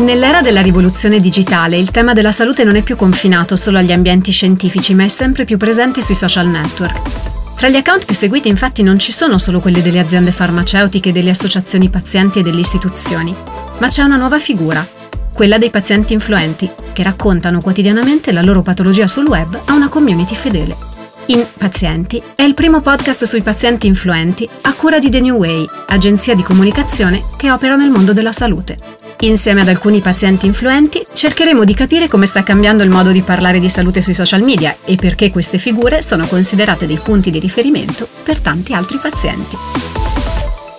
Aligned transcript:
Nell'era 0.00 0.40
della 0.40 0.62
rivoluzione 0.62 1.20
digitale 1.20 1.76
il 1.76 1.90
tema 1.90 2.14
della 2.14 2.32
salute 2.32 2.64
non 2.64 2.74
è 2.74 2.82
più 2.82 2.96
confinato 2.96 3.54
solo 3.54 3.76
agli 3.76 3.92
ambienti 3.92 4.32
scientifici, 4.32 4.94
ma 4.94 5.04
è 5.04 5.08
sempre 5.08 5.44
più 5.44 5.58
presente 5.58 6.00
sui 6.00 6.14
social 6.14 6.48
network. 6.48 7.54
Tra 7.54 7.68
gli 7.68 7.76
account 7.76 8.06
più 8.06 8.14
seguiti 8.14 8.48
infatti 8.48 8.82
non 8.82 8.98
ci 8.98 9.12
sono 9.12 9.36
solo 9.36 9.60
quelli 9.60 9.82
delle 9.82 9.98
aziende 9.98 10.32
farmaceutiche, 10.32 11.12
delle 11.12 11.28
associazioni 11.28 11.90
pazienti 11.90 12.38
e 12.38 12.42
delle 12.42 12.60
istituzioni, 12.60 13.34
ma 13.78 13.88
c'è 13.88 14.02
una 14.02 14.16
nuova 14.16 14.38
figura, 14.38 14.88
quella 15.34 15.58
dei 15.58 15.70
pazienti 15.70 16.14
influenti, 16.14 16.68
che 16.94 17.02
raccontano 17.02 17.60
quotidianamente 17.60 18.32
la 18.32 18.42
loro 18.42 18.62
patologia 18.62 19.06
sul 19.06 19.26
web 19.26 19.60
a 19.66 19.74
una 19.74 19.88
community 19.88 20.34
fedele. 20.34 20.89
In 21.30 21.46
Pazienti 21.56 22.20
è 22.34 22.42
il 22.42 22.54
primo 22.54 22.80
podcast 22.80 23.24
sui 23.24 23.40
pazienti 23.40 23.86
influenti 23.86 24.48
a 24.62 24.74
cura 24.74 24.98
di 24.98 25.08
The 25.10 25.20
New 25.20 25.36
Way, 25.36 25.64
agenzia 25.86 26.34
di 26.34 26.42
comunicazione 26.42 27.22
che 27.36 27.52
opera 27.52 27.76
nel 27.76 27.90
mondo 27.90 28.12
della 28.12 28.32
salute. 28.32 28.76
Insieme 29.20 29.60
ad 29.60 29.68
alcuni 29.68 30.00
pazienti 30.00 30.46
influenti 30.46 31.06
cercheremo 31.12 31.62
di 31.62 31.72
capire 31.72 32.08
come 32.08 32.26
sta 32.26 32.42
cambiando 32.42 32.82
il 32.82 32.90
modo 32.90 33.12
di 33.12 33.22
parlare 33.22 33.60
di 33.60 33.68
salute 33.68 34.02
sui 34.02 34.12
social 34.12 34.42
media 34.42 34.74
e 34.84 34.96
perché 34.96 35.30
queste 35.30 35.58
figure 35.58 36.02
sono 36.02 36.26
considerate 36.26 36.88
dei 36.88 36.98
punti 36.98 37.30
di 37.30 37.38
riferimento 37.38 38.08
per 38.24 38.40
tanti 38.40 38.72
altri 38.72 38.98
pazienti. 38.98 39.56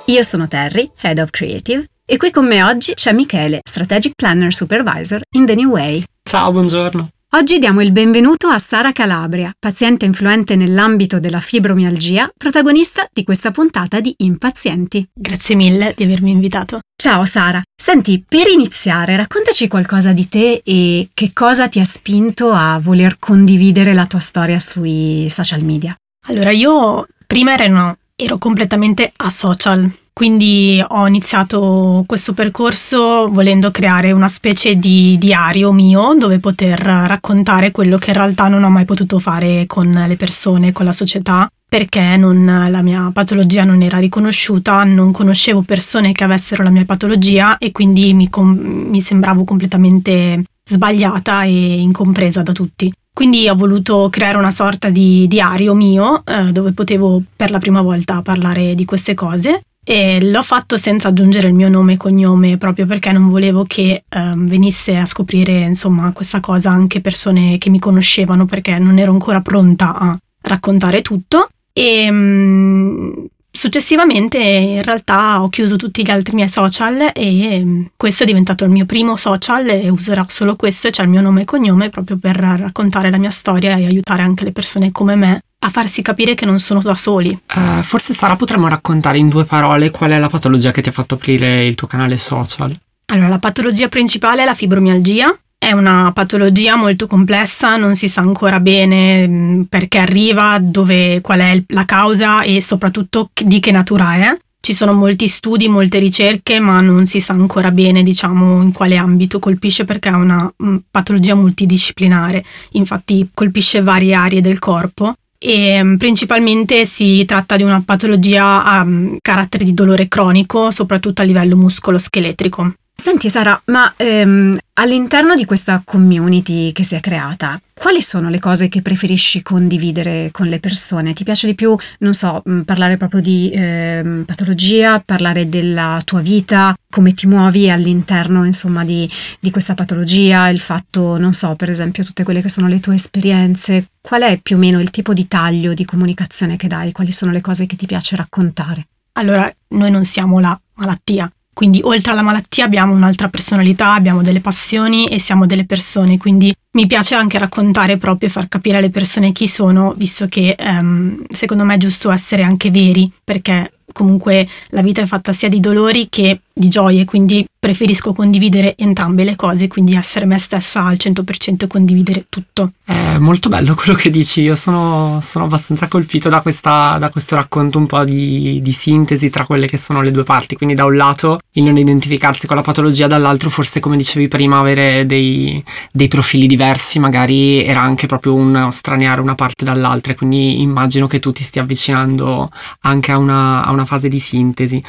Io 0.07 0.23
sono 0.23 0.49
Terry, 0.49 0.91
Head 0.99 1.19
of 1.19 1.29
Creative, 1.29 1.85
e 2.05 2.17
qui 2.17 2.29
con 2.29 2.45
me 2.45 2.61
oggi 2.61 2.93
c'è 2.93 3.13
Michele, 3.13 3.61
Strategic 3.63 4.15
Planner 4.15 4.53
Supervisor 4.53 5.21
in 5.37 5.45
The 5.45 5.55
New 5.55 5.69
Way. 5.69 6.03
Ciao, 6.23 6.51
buongiorno. 6.51 7.07
Oggi 7.33 7.59
diamo 7.59 7.81
il 7.81 7.93
benvenuto 7.93 8.49
a 8.49 8.59
Sara 8.59 8.91
Calabria, 8.91 9.53
paziente 9.57 10.03
influente 10.03 10.57
nell'ambito 10.57 11.17
della 11.17 11.39
fibromialgia, 11.39 12.29
protagonista 12.37 13.07
di 13.09 13.23
questa 13.23 13.51
puntata 13.51 14.01
di 14.01 14.13
Impazienti. 14.17 15.07
Grazie 15.13 15.55
mille 15.55 15.93
di 15.95 16.03
avermi 16.03 16.29
invitato. 16.29 16.81
Ciao 16.93 17.23
Sara, 17.23 17.61
senti, 17.73 18.21
per 18.27 18.47
iniziare 18.49 19.15
raccontaci 19.15 19.69
qualcosa 19.69 20.11
di 20.11 20.27
te 20.27 20.61
e 20.61 21.09
che 21.13 21.31
cosa 21.31 21.69
ti 21.69 21.79
ha 21.79 21.85
spinto 21.85 22.51
a 22.51 22.77
voler 22.83 23.15
condividere 23.17 23.93
la 23.93 24.07
tua 24.07 24.19
storia 24.19 24.59
sui 24.59 25.27
social 25.29 25.63
media. 25.63 25.95
Allora, 26.27 26.51
io 26.51 27.07
prima 27.25 27.55
ero, 27.55 27.97
ero 28.13 28.37
completamente 28.39 29.09
asocial, 29.15 29.89
quindi 30.13 30.83
ho 30.85 31.07
iniziato 31.07 32.03
questo 32.05 32.33
percorso 32.33 33.29
volendo 33.29 33.71
creare 33.71 34.11
una 34.11 34.27
specie 34.27 34.75
di 34.75 35.17
diario 35.17 35.71
mio 35.71 36.13
dove 36.17 36.39
poter 36.39 36.79
raccontare 36.79 37.71
quello 37.71 37.97
che 37.97 38.11
in 38.11 38.17
realtà 38.17 38.47
non 38.47 38.63
ho 38.63 38.69
mai 38.69 38.85
potuto 38.85 39.19
fare 39.19 39.65
con 39.65 39.89
le 40.07 40.15
persone, 40.17 40.73
con 40.73 40.85
la 40.85 40.91
società, 40.91 41.49
perché 41.67 42.17
non, 42.17 42.67
la 42.69 42.81
mia 42.81 43.09
patologia 43.13 43.63
non 43.63 43.81
era 43.81 43.97
riconosciuta, 43.97 44.83
non 44.83 45.13
conoscevo 45.13 45.61
persone 45.61 46.11
che 46.11 46.25
avessero 46.25 46.63
la 46.63 46.69
mia 46.69 46.83
patologia 46.83 47.57
e 47.57 47.71
quindi 47.71 48.13
mi, 48.13 48.29
com- 48.29 48.59
mi 48.59 48.99
sembravo 48.99 49.45
completamente 49.45 50.43
sbagliata 50.65 51.43
e 51.43 51.79
incompresa 51.79 52.43
da 52.43 52.51
tutti. 52.51 52.91
Quindi 53.13 53.47
ho 53.47 53.55
voluto 53.55 54.09
creare 54.09 54.37
una 54.37 54.51
sorta 54.51 54.89
di 54.89 55.27
diario 55.27 55.73
mio 55.73 56.23
eh, 56.25 56.51
dove 56.51 56.73
potevo 56.73 57.21
per 57.35 57.51
la 57.51 57.59
prima 57.59 57.81
volta 57.81 58.21
parlare 58.21 58.75
di 58.75 58.85
queste 58.85 59.13
cose 59.13 59.61
e 59.83 60.23
l'ho 60.23 60.43
fatto 60.43 60.77
senza 60.77 61.07
aggiungere 61.07 61.47
il 61.47 61.55
mio 61.55 61.67
nome 61.67 61.93
e 61.93 61.97
cognome 61.97 62.57
proprio 62.57 62.85
perché 62.85 63.11
non 63.11 63.29
volevo 63.29 63.63
che 63.65 64.03
um, 64.15 64.47
venisse 64.47 64.95
a 64.95 65.05
scoprire 65.05 65.61
insomma 65.61 66.11
questa 66.11 66.39
cosa 66.39 66.69
anche 66.69 67.01
persone 67.01 67.57
che 67.57 67.71
mi 67.71 67.79
conoscevano 67.79 68.45
perché 68.45 68.77
non 68.77 68.99
ero 68.99 69.11
ancora 69.11 69.41
pronta 69.41 69.95
a 69.97 70.17
raccontare 70.41 71.01
tutto. 71.01 71.49
E 71.73 72.07
um, 72.09 73.25
successivamente 73.49 74.37
in 74.37 74.83
realtà 74.83 75.41
ho 75.41 75.49
chiuso 75.49 75.77
tutti 75.77 76.03
gli 76.03 76.11
altri 76.11 76.35
miei 76.35 76.49
social 76.49 77.09
e 77.13 77.61
um, 77.63 77.89
questo 77.97 78.21
è 78.23 78.25
diventato 78.27 78.65
il 78.65 78.69
mio 78.69 78.85
primo 78.85 79.15
social 79.15 79.67
e 79.67 79.89
userò 79.89 80.25
solo 80.27 80.55
questo, 80.55 80.91
cioè 80.91 81.05
il 81.05 81.11
mio 81.11 81.21
nome 81.21 81.41
e 81.41 81.45
cognome 81.45 81.89
proprio 81.89 82.17
per 82.17 82.35
raccontare 82.35 83.09
la 83.09 83.17
mia 83.17 83.31
storia 83.31 83.75
e 83.77 83.85
aiutare 83.87 84.21
anche 84.21 84.43
le 84.43 84.51
persone 84.51 84.91
come 84.91 85.15
me 85.15 85.41
a 85.63 85.69
farsi 85.69 86.01
capire 86.01 86.33
che 86.33 86.45
non 86.45 86.59
sono 86.59 86.81
da 86.81 86.95
soli. 86.95 87.37
Uh, 87.55 87.81
forse 87.83 88.13
Sara 88.13 88.35
potremmo 88.35 88.67
raccontare 88.67 89.17
in 89.17 89.29
due 89.29 89.45
parole 89.45 89.91
qual 89.91 90.11
è 90.11 90.17
la 90.17 90.29
patologia 90.29 90.71
che 90.71 90.81
ti 90.81 90.89
ha 90.89 90.93
fatto 90.93 91.15
aprire 91.15 91.65
il 91.65 91.75
tuo 91.75 91.87
canale 91.87 92.17
social. 92.17 92.75
Allora, 93.05 93.27
la 93.27 93.39
patologia 93.39 93.87
principale 93.87 94.41
è 94.41 94.45
la 94.45 94.53
fibromialgia. 94.53 95.37
È 95.57 95.71
una 95.73 96.11
patologia 96.11 96.75
molto 96.75 97.05
complessa, 97.05 97.77
non 97.77 97.95
si 97.95 98.07
sa 98.07 98.21
ancora 98.21 98.59
bene 98.59 99.27
mm, 99.27 99.61
perché 99.63 99.99
arriva, 99.99 100.57
dove, 100.59 101.21
qual 101.21 101.39
è 101.39 101.63
la 101.67 101.85
causa 101.85 102.41
e 102.41 102.59
soprattutto 102.61 103.29
di 103.39 103.59
che 103.59 103.71
natura 103.71 104.15
è. 104.15 104.37
Ci 104.59 104.73
sono 104.73 104.93
molti 104.93 105.27
studi, 105.27 105.67
molte 105.67 105.99
ricerche, 105.99 106.59
ma 106.59 106.81
non 106.81 107.05
si 107.05 107.19
sa 107.19 107.33
ancora 107.33 107.69
bene, 107.69 108.01
diciamo, 108.01 108.63
in 108.63 108.71
quale 108.71 108.95
ambito 108.97 109.37
colpisce 109.37 109.85
perché 109.85 110.09
è 110.09 110.13
una 110.13 110.51
mm, 110.63 110.77
patologia 110.89 111.35
multidisciplinare. 111.35 112.43
Infatti 112.71 113.29
colpisce 113.31 113.83
varie 113.83 114.15
aree 114.15 114.41
del 114.41 114.57
corpo 114.57 115.13
e 115.43 115.83
mm, 115.83 115.95
principalmente 115.95 116.85
si 116.85 117.25
tratta 117.25 117.57
di 117.57 117.63
una 117.63 117.81
patologia 117.83 118.63
a 118.63 118.85
mm, 118.85 119.15
carattere 119.21 119.63
di 119.63 119.73
dolore 119.73 120.07
cronico, 120.07 120.69
soprattutto 120.69 121.23
a 121.23 121.25
livello 121.25 121.57
muscolo-scheletrico. 121.57 122.73
Senti 123.01 123.31
Sara, 123.31 123.59
ma 123.65 123.91
ehm, 123.97 124.55
all'interno 124.73 125.33
di 125.33 125.43
questa 125.43 125.81
community 125.83 126.71
che 126.71 126.83
si 126.83 126.93
è 126.93 126.99
creata, 126.99 127.59
quali 127.73 127.99
sono 127.99 128.29
le 128.29 128.37
cose 128.37 128.69
che 128.69 128.83
preferisci 128.83 129.41
condividere 129.41 130.29
con 130.31 130.45
le 130.45 130.59
persone? 130.59 131.13
Ti 131.13 131.23
piace 131.23 131.47
di 131.47 131.55
più, 131.55 131.75
non 131.97 132.13
so, 132.13 132.43
mm, 132.47 132.61
parlare 132.61 132.97
proprio 132.97 133.19
di 133.19 133.49
ehm, 133.51 134.23
patologia, 134.27 135.01
parlare 135.03 135.49
della 135.49 135.99
tua 136.05 136.19
vita, 136.21 136.75
come 136.91 137.15
ti 137.15 137.25
muovi 137.25 137.71
all'interno, 137.71 138.45
insomma, 138.45 138.85
di, 138.85 139.09
di 139.39 139.49
questa 139.49 139.73
patologia, 139.73 140.49
il 140.49 140.59
fatto, 140.59 141.17
non 141.17 141.33
so, 141.33 141.55
per 141.55 141.71
esempio, 141.71 142.03
tutte 142.03 142.23
quelle 142.23 142.43
che 142.43 142.49
sono 142.49 142.67
le 142.67 142.79
tue 142.79 142.93
esperienze? 142.93 143.87
Qual 143.99 144.21
è 144.21 144.37
più 144.37 144.57
o 144.57 144.59
meno 144.59 144.79
il 144.79 144.91
tipo 144.91 145.15
di 145.15 145.27
taglio 145.27 145.73
di 145.73 145.85
comunicazione 145.85 146.55
che 146.55 146.67
dai? 146.67 146.91
Quali 146.91 147.11
sono 147.11 147.31
le 147.31 147.41
cose 147.41 147.65
che 147.65 147.75
ti 147.75 147.87
piace 147.87 148.15
raccontare? 148.15 148.89
Allora, 149.13 149.51
noi 149.69 149.89
non 149.89 150.05
siamo 150.05 150.39
la 150.39 150.57
malattia, 150.75 151.27
quindi 151.53 151.81
oltre 151.83 152.11
alla 152.11 152.21
malattia 152.21 152.65
abbiamo 152.65 152.93
un'altra 152.93 153.27
personalità, 153.27 153.93
abbiamo 153.93 154.21
delle 154.21 154.39
passioni 154.39 155.07
e 155.07 155.19
siamo 155.19 155.45
delle 155.45 155.65
persone, 155.65 156.17
quindi 156.17 156.53
mi 156.73 156.87
piace 156.87 157.15
anche 157.15 157.37
raccontare 157.37 157.97
proprio 157.97 158.29
e 158.29 158.31
far 158.31 158.47
capire 158.47 158.77
alle 158.77 158.89
persone 158.89 159.31
chi 159.31 159.47
sono, 159.47 159.93
visto 159.97 160.27
che 160.27 160.55
um, 160.57 161.23
secondo 161.29 161.65
me 161.65 161.75
è 161.75 161.77
giusto 161.77 162.09
essere 162.11 162.43
anche 162.43 162.71
veri, 162.71 163.11
perché 163.23 163.73
comunque 163.91 164.47
la 164.69 164.81
vita 164.81 165.01
è 165.01 165.05
fatta 165.05 165.33
sia 165.33 165.49
di 165.49 165.59
dolori 165.59 166.07
che 166.09 166.39
di 166.61 166.69
gioie, 166.69 167.05
quindi 167.05 167.45
preferisco 167.61 168.13
condividere 168.13 168.75
entrambe 168.77 169.23
le 169.23 169.35
cose, 169.35 169.67
quindi 169.67 169.95
essere 169.95 170.25
me 170.25 170.37
stessa 170.37 170.83
al 170.85 170.97
100% 170.99 171.63
e 171.63 171.67
condividere 171.67 172.25
tutto. 172.29 172.71
È 172.83 173.17
molto 173.17 173.49
bello 173.49 173.75
quello 173.75 173.93
che 173.93 174.09
dici, 174.09 174.41
io 174.41 174.55
sono, 174.55 175.19
sono 175.21 175.45
abbastanza 175.45 175.87
colpito 175.87 176.29
da, 176.29 176.41
questa, 176.41 176.97
da, 176.99 177.09
questo 177.09 177.35
racconto 177.35 177.77
un 177.77 177.87
po' 177.87 178.03
di, 178.03 178.59
di, 178.61 178.71
sintesi 178.71 179.29
tra 179.29 179.45
quelle 179.45 179.67
che 179.67 179.77
sono 179.77 180.01
le 180.01 180.11
due 180.11 180.23
parti, 180.23 180.55
quindi 180.55 180.75
da 180.75 180.85
un 180.85 180.95
lato 180.95 181.39
il 181.53 181.63
non 181.63 181.77
identificarsi 181.77 182.47
con 182.47 182.55
la 182.55 182.61
patologia, 182.61 183.07
dall'altro 183.07 183.49
forse 183.49 183.79
come 183.79 183.97
dicevi 183.97 184.27
prima 184.27 184.59
avere 184.59 185.05
dei, 185.05 185.63
dei 185.91 186.07
profili 186.07 186.47
diversi, 186.47 186.99
magari 186.99 187.63
era 187.63 187.81
anche 187.81 188.07
proprio 188.07 188.33
un 188.33 188.69
straniare 188.71 189.21
una 189.21 189.35
parte 189.35 189.65
dall'altra, 189.65 190.15
quindi 190.15 190.61
immagino 190.61 191.07
che 191.07 191.19
tu 191.19 191.31
ti 191.31 191.43
stia 191.43 191.61
avvicinando 191.61 192.49
anche 192.81 193.11
a 193.11 193.17
una, 193.17 193.63
a 193.63 193.71
una 193.71 193.85
fase 193.85 194.07
di 194.07 194.19
sintesi 194.19 194.83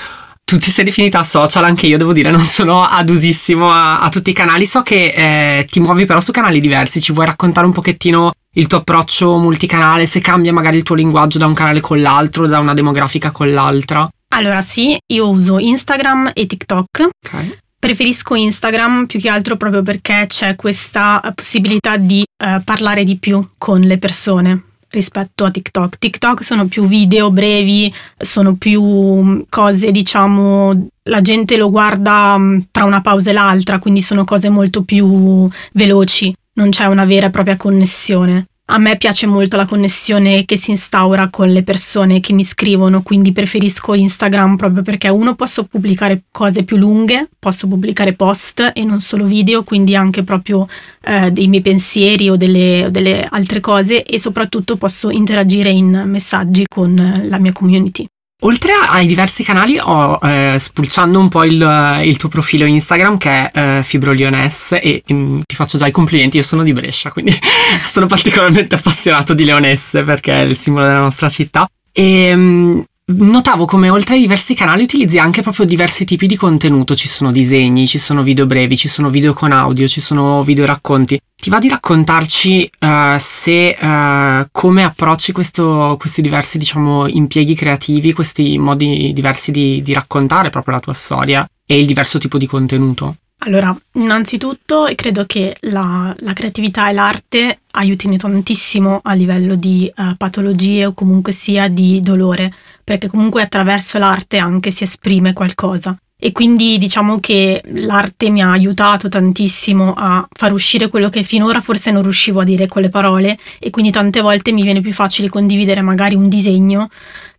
tu 0.45 0.59
ti 0.59 0.71
sei 0.71 0.85
definita 0.85 1.25
social, 1.25 1.65
anche 1.65 1.87
io 1.87 1.99
devo 1.99 2.13
dire, 2.13 2.31
non 2.31 2.41
sono 2.41 2.85
adusissimo 2.85 3.71
a, 3.71 4.01
a 4.01 4.09
tutti 4.09 4.31
i 4.31 4.35
canali. 4.35 4.67
So 4.67 4.83
che 4.83 5.13
eh, 5.15 5.65
ti 5.65 5.81
muovi 5.81 6.05
però 6.05 6.21
su 6.21 6.33
canali 6.33 6.61
diversi, 6.61 7.01
ci 7.01 7.13
vuoi 7.13 7.27
raccontare 7.27 7.67
un 7.67 7.73
pochettino 7.73 8.33
il 8.55 8.67
tuo 8.67 8.79
approccio 8.79 9.39
multicanale, 9.39 10.05
se 10.07 10.21
cambia 10.21 10.53
magari 10.53 10.77
il 10.77 10.83
tuo 10.83 10.95
linguaggio 10.95 11.39
da 11.39 11.47
un 11.47 11.55
canale 11.55 11.81
con 11.81 12.01
l'altro, 12.01 12.47
da 12.47 12.59
una 12.59 12.75
demografica 12.75 13.31
con 13.31 13.51
l'altra? 13.51 14.09
Allora 14.35 14.61
sì, 14.61 14.97
io 15.13 15.29
uso 15.29 15.59
Instagram 15.59 16.31
e 16.35 16.47
TikTok. 16.47 17.09
Ok. 17.27 17.59
Preferisco 17.79 18.35
Instagram 18.35 19.07
più 19.07 19.21
che 19.21 19.29
altro 19.29 19.57
proprio 19.57 19.83
perché 19.83 20.27
c'è 20.29 20.55
questa 20.55 21.21
possibilità 21.35 21.97
di 21.97 22.23
eh, 22.23 22.61
parlare 22.65 23.05
di 23.05 23.17
più 23.19 23.45
con 23.59 23.81
le 23.81 23.99
persone 23.99 24.63
rispetto 24.93 25.45
a 25.45 25.51
TikTok. 25.51 25.99
TikTok 25.99 26.45
sono 26.45 26.67
più 26.67 26.87
video 26.87 27.31
brevi, 27.31 27.93
sono 28.17 28.55
più 28.55 28.83
mm, 28.83 29.41
cose, 29.49 29.91
diciamo, 29.91 30.89
la 31.05 31.21
gente 31.21 31.57
lo 31.57 31.71
guarda 31.71 32.37
mm, 32.39 32.59
tra 32.71 32.85
una 32.85 33.01
pausa 33.01 33.31
e 33.31 33.33
l'altra, 33.33 33.79
quindi 33.79 34.03
sono 34.03 34.25
cose 34.25 34.49
molto 34.49 34.83
più 34.85 35.51
veloci, 35.73 36.35
non 36.55 36.71
c'è 36.71 36.87
una 36.87 37.05
vera 37.05 37.27
e 37.27 37.31
propria 37.31 37.57
connessione. 37.57 38.47
A 38.75 38.79
me 38.79 38.97
piace 38.97 39.27
molto 39.27 39.59
la 39.59 39.67
connessione 39.67 40.47
che 40.47 40.57
si 40.57 40.71
instaura 40.71 41.29
con 41.29 41.51
le 41.51 41.63
persone 41.63 42.21
che 42.21 42.33
mi 42.33 42.43
scrivono, 42.43 43.03
quindi 43.03 43.31
preferisco 43.31 43.93
Instagram 43.93 44.57
proprio 44.57 44.83
perché 44.83 45.11
uno 45.11 45.35
posso 45.35 45.65
pubblicare 45.65 46.23
cose 46.31 46.65
più 46.65 46.79
lunghe, 46.79 47.29
posso 47.39 47.69
pubblicare 47.69 48.15
post 48.15 48.71
e 48.73 48.83
non 48.85 49.03
solo 49.03 49.27
video, 49.27 49.63
quindi 49.63 49.95
anche 49.95 50.23
proprio 50.23 50.67
eh, 51.03 51.31
dei 51.31 51.49
miei 51.49 51.61
pensieri 51.61 52.31
o 52.31 52.37
delle, 52.37 52.87
o 52.87 52.89
delle 52.89 53.27
altre 53.29 53.61
cose 53.61 54.05
e 54.05 54.19
soprattutto 54.19 54.77
posso 54.77 55.11
interagire 55.11 55.69
in 55.69 56.05
messaggi 56.07 56.65
con 56.67 56.95
la 57.29 57.39
mia 57.39 57.53
community. 57.53 58.07
Oltre 58.45 58.73
ai 58.73 59.07
diversi 59.07 59.45
canali, 59.45 59.79
ho 59.79 60.19
eh, 60.21 60.57
spulciando 60.59 61.19
un 61.21 61.29
po' 61.29 61.45
il, 61.45 62.01
il, 62.05 62.17
tuo 62.17 62.29
profilo 62.29 62.65
Instagram 62.65 63.17
che 63.17 63.51
è 63.51 63.51
eh, 63.79 63.83
Fibrolioness 63.85 64.73
e 64.73 65.05
mm, 65.13 65.43
ti 65.47 65.55
faccio 65.55 65.79
già 65.79 65.87
i 65.87 65.93
complimenti, 65.93 66.39
io 66.39 66.43
sono 66.43 66.65
di 66.65 66.73
Brescia, 66.73 67.13
quindi 67.13 67.33
sono 67.87 68.07
particolarmente 68.07 68.75
appassionato 68.75 69.33
di 69.33 69.45
Leonesse 69.45 70.03
perché 70.03 70.35
è 70.35 70.41
il 70.41 70.57
simbolo 70.57 70.87
della 70.87 70.99
nostra 70.99 71.29
città. 71.29 71.69
E 71.93 72.35
mm, 72.35 72.81
notavo 73.17 73.65
come 73.65 73.89
oltre 73.89 74.15
ai 74.15 74.21
diversi 74.21 74.55
canali 74.55 74.83
utilizzi 74.83 75.19
anche 75.19 75.43
proprio 75.43 75.67
diversi 75.67 76.05
tipi 76.05 76.27
di 76.27 76.37
contenuto, 76.37 76.95
ci 76.95 77.09
sono 77.09 77.33
disegni, 77.33 77.87
ci 77.87 77.99
sono 77.99 78.23
video 78.23 78.47
brevi, 78.47 78.77
ci 78.77 78.89
sono 78.89 79.11
video 79.11 79.33
con 79.33 79.53
audio, 79.53 79.87
ci 79.87 80.01
sono 80.01 80.43
video 80.43 80.67
racconti. 80.67 81.21
Ti 81.35 81.51
va 81.51 81.59
di 81.59 81.69
raccontarci 81.69 82.71
uh, 82.81 82.89
se 83.19 83.77
uh, 83.81 84.47
come 84.53 84.85
approcci 84.85 85.33
questo, 85.33 85.97
questi 85.99 86.23
diversi 86.23 86.57
diciamo 86.57 87.09
impieghi 87.09 87.55
creativi, 87.55 88.13
questi 88.13 88.59
modi 88.59 89.13
diversi 89.13 89.51
di, 89.51 89.83
di 89.83 89.93
raccontare 89.93 90.51
proprio 90.51 90.75
la 90.75 90.81
tua 90.81 90.93
storia 90.93 91.47
e 91.67 91.79
il 91.79 91.87
diverso 91.87 92.19
tipo 92.19 92.39
di 92.39 92.47
contenuto? 92.47 93.17
Allora, 93.45 93.77
innanzitutto 93.95 94.89
credo 94.95 95.25
che 95.27 95.57
la, 95.63 96.15
la, 96.21 96.33
creatività 96.33 96.89
e 96.89 96.93
l'arte 96.93 97.59
aiutino 97.73 98.17
tantissimo 98.17 99.01
a 99.03 99.15
livello 99.15 99.57
di 99.57 99.93
uh, 99.97 100.17
patologie 100.17 100.87
o 100.87 100.93
comunque 100.93 101.33
sia 101.33 101.67
di 101.67 102.01
dolore, 102.01 102.55
perché 102.85 103.09
comunque 103.09 103.43
attraverso 103.43 103.99
l'arte 103.99 104.39
anche 104.39 104.71
si 104.71 104.85
esprime 104.85 105.33
qualcosa. 105.33 105.97
E 106.25 106.31
quindi 106.31 106.79
diciamo 106.79 107.19
che 107.19 107.61
l'arte 107.65 108.31
mi 108.31 108.43
ha 108.43 108.53
aiutato 108.53 109.09
tantissimo 109.09 109.93
a 109.97 110.25
far 110.33 110.53
uscire 110.53 110.89
quello 110.89 111.09
che 111.09 111.25
finora 111.25 111.61
forse 111.61 111.91
non 111.91 112.03
riuscivo 112.03 112.41
a 112.41 112.45
dire 112.45 112.69
con 112.69 112.81
le 112.81 112.91
parole 112.91 113.37
e 113.59 113.71
quindi 113.71 113.91
tante 113.91 114.21
volte 114.21 114.53
mi 114.53 114.63
viene 114.63 114.81
più 114.81 114.93
facile 114.93 115.29
condividere 115.29 115.81
magari 115.81 116.15
un 116.15 116.29
disegno 116.29 116.89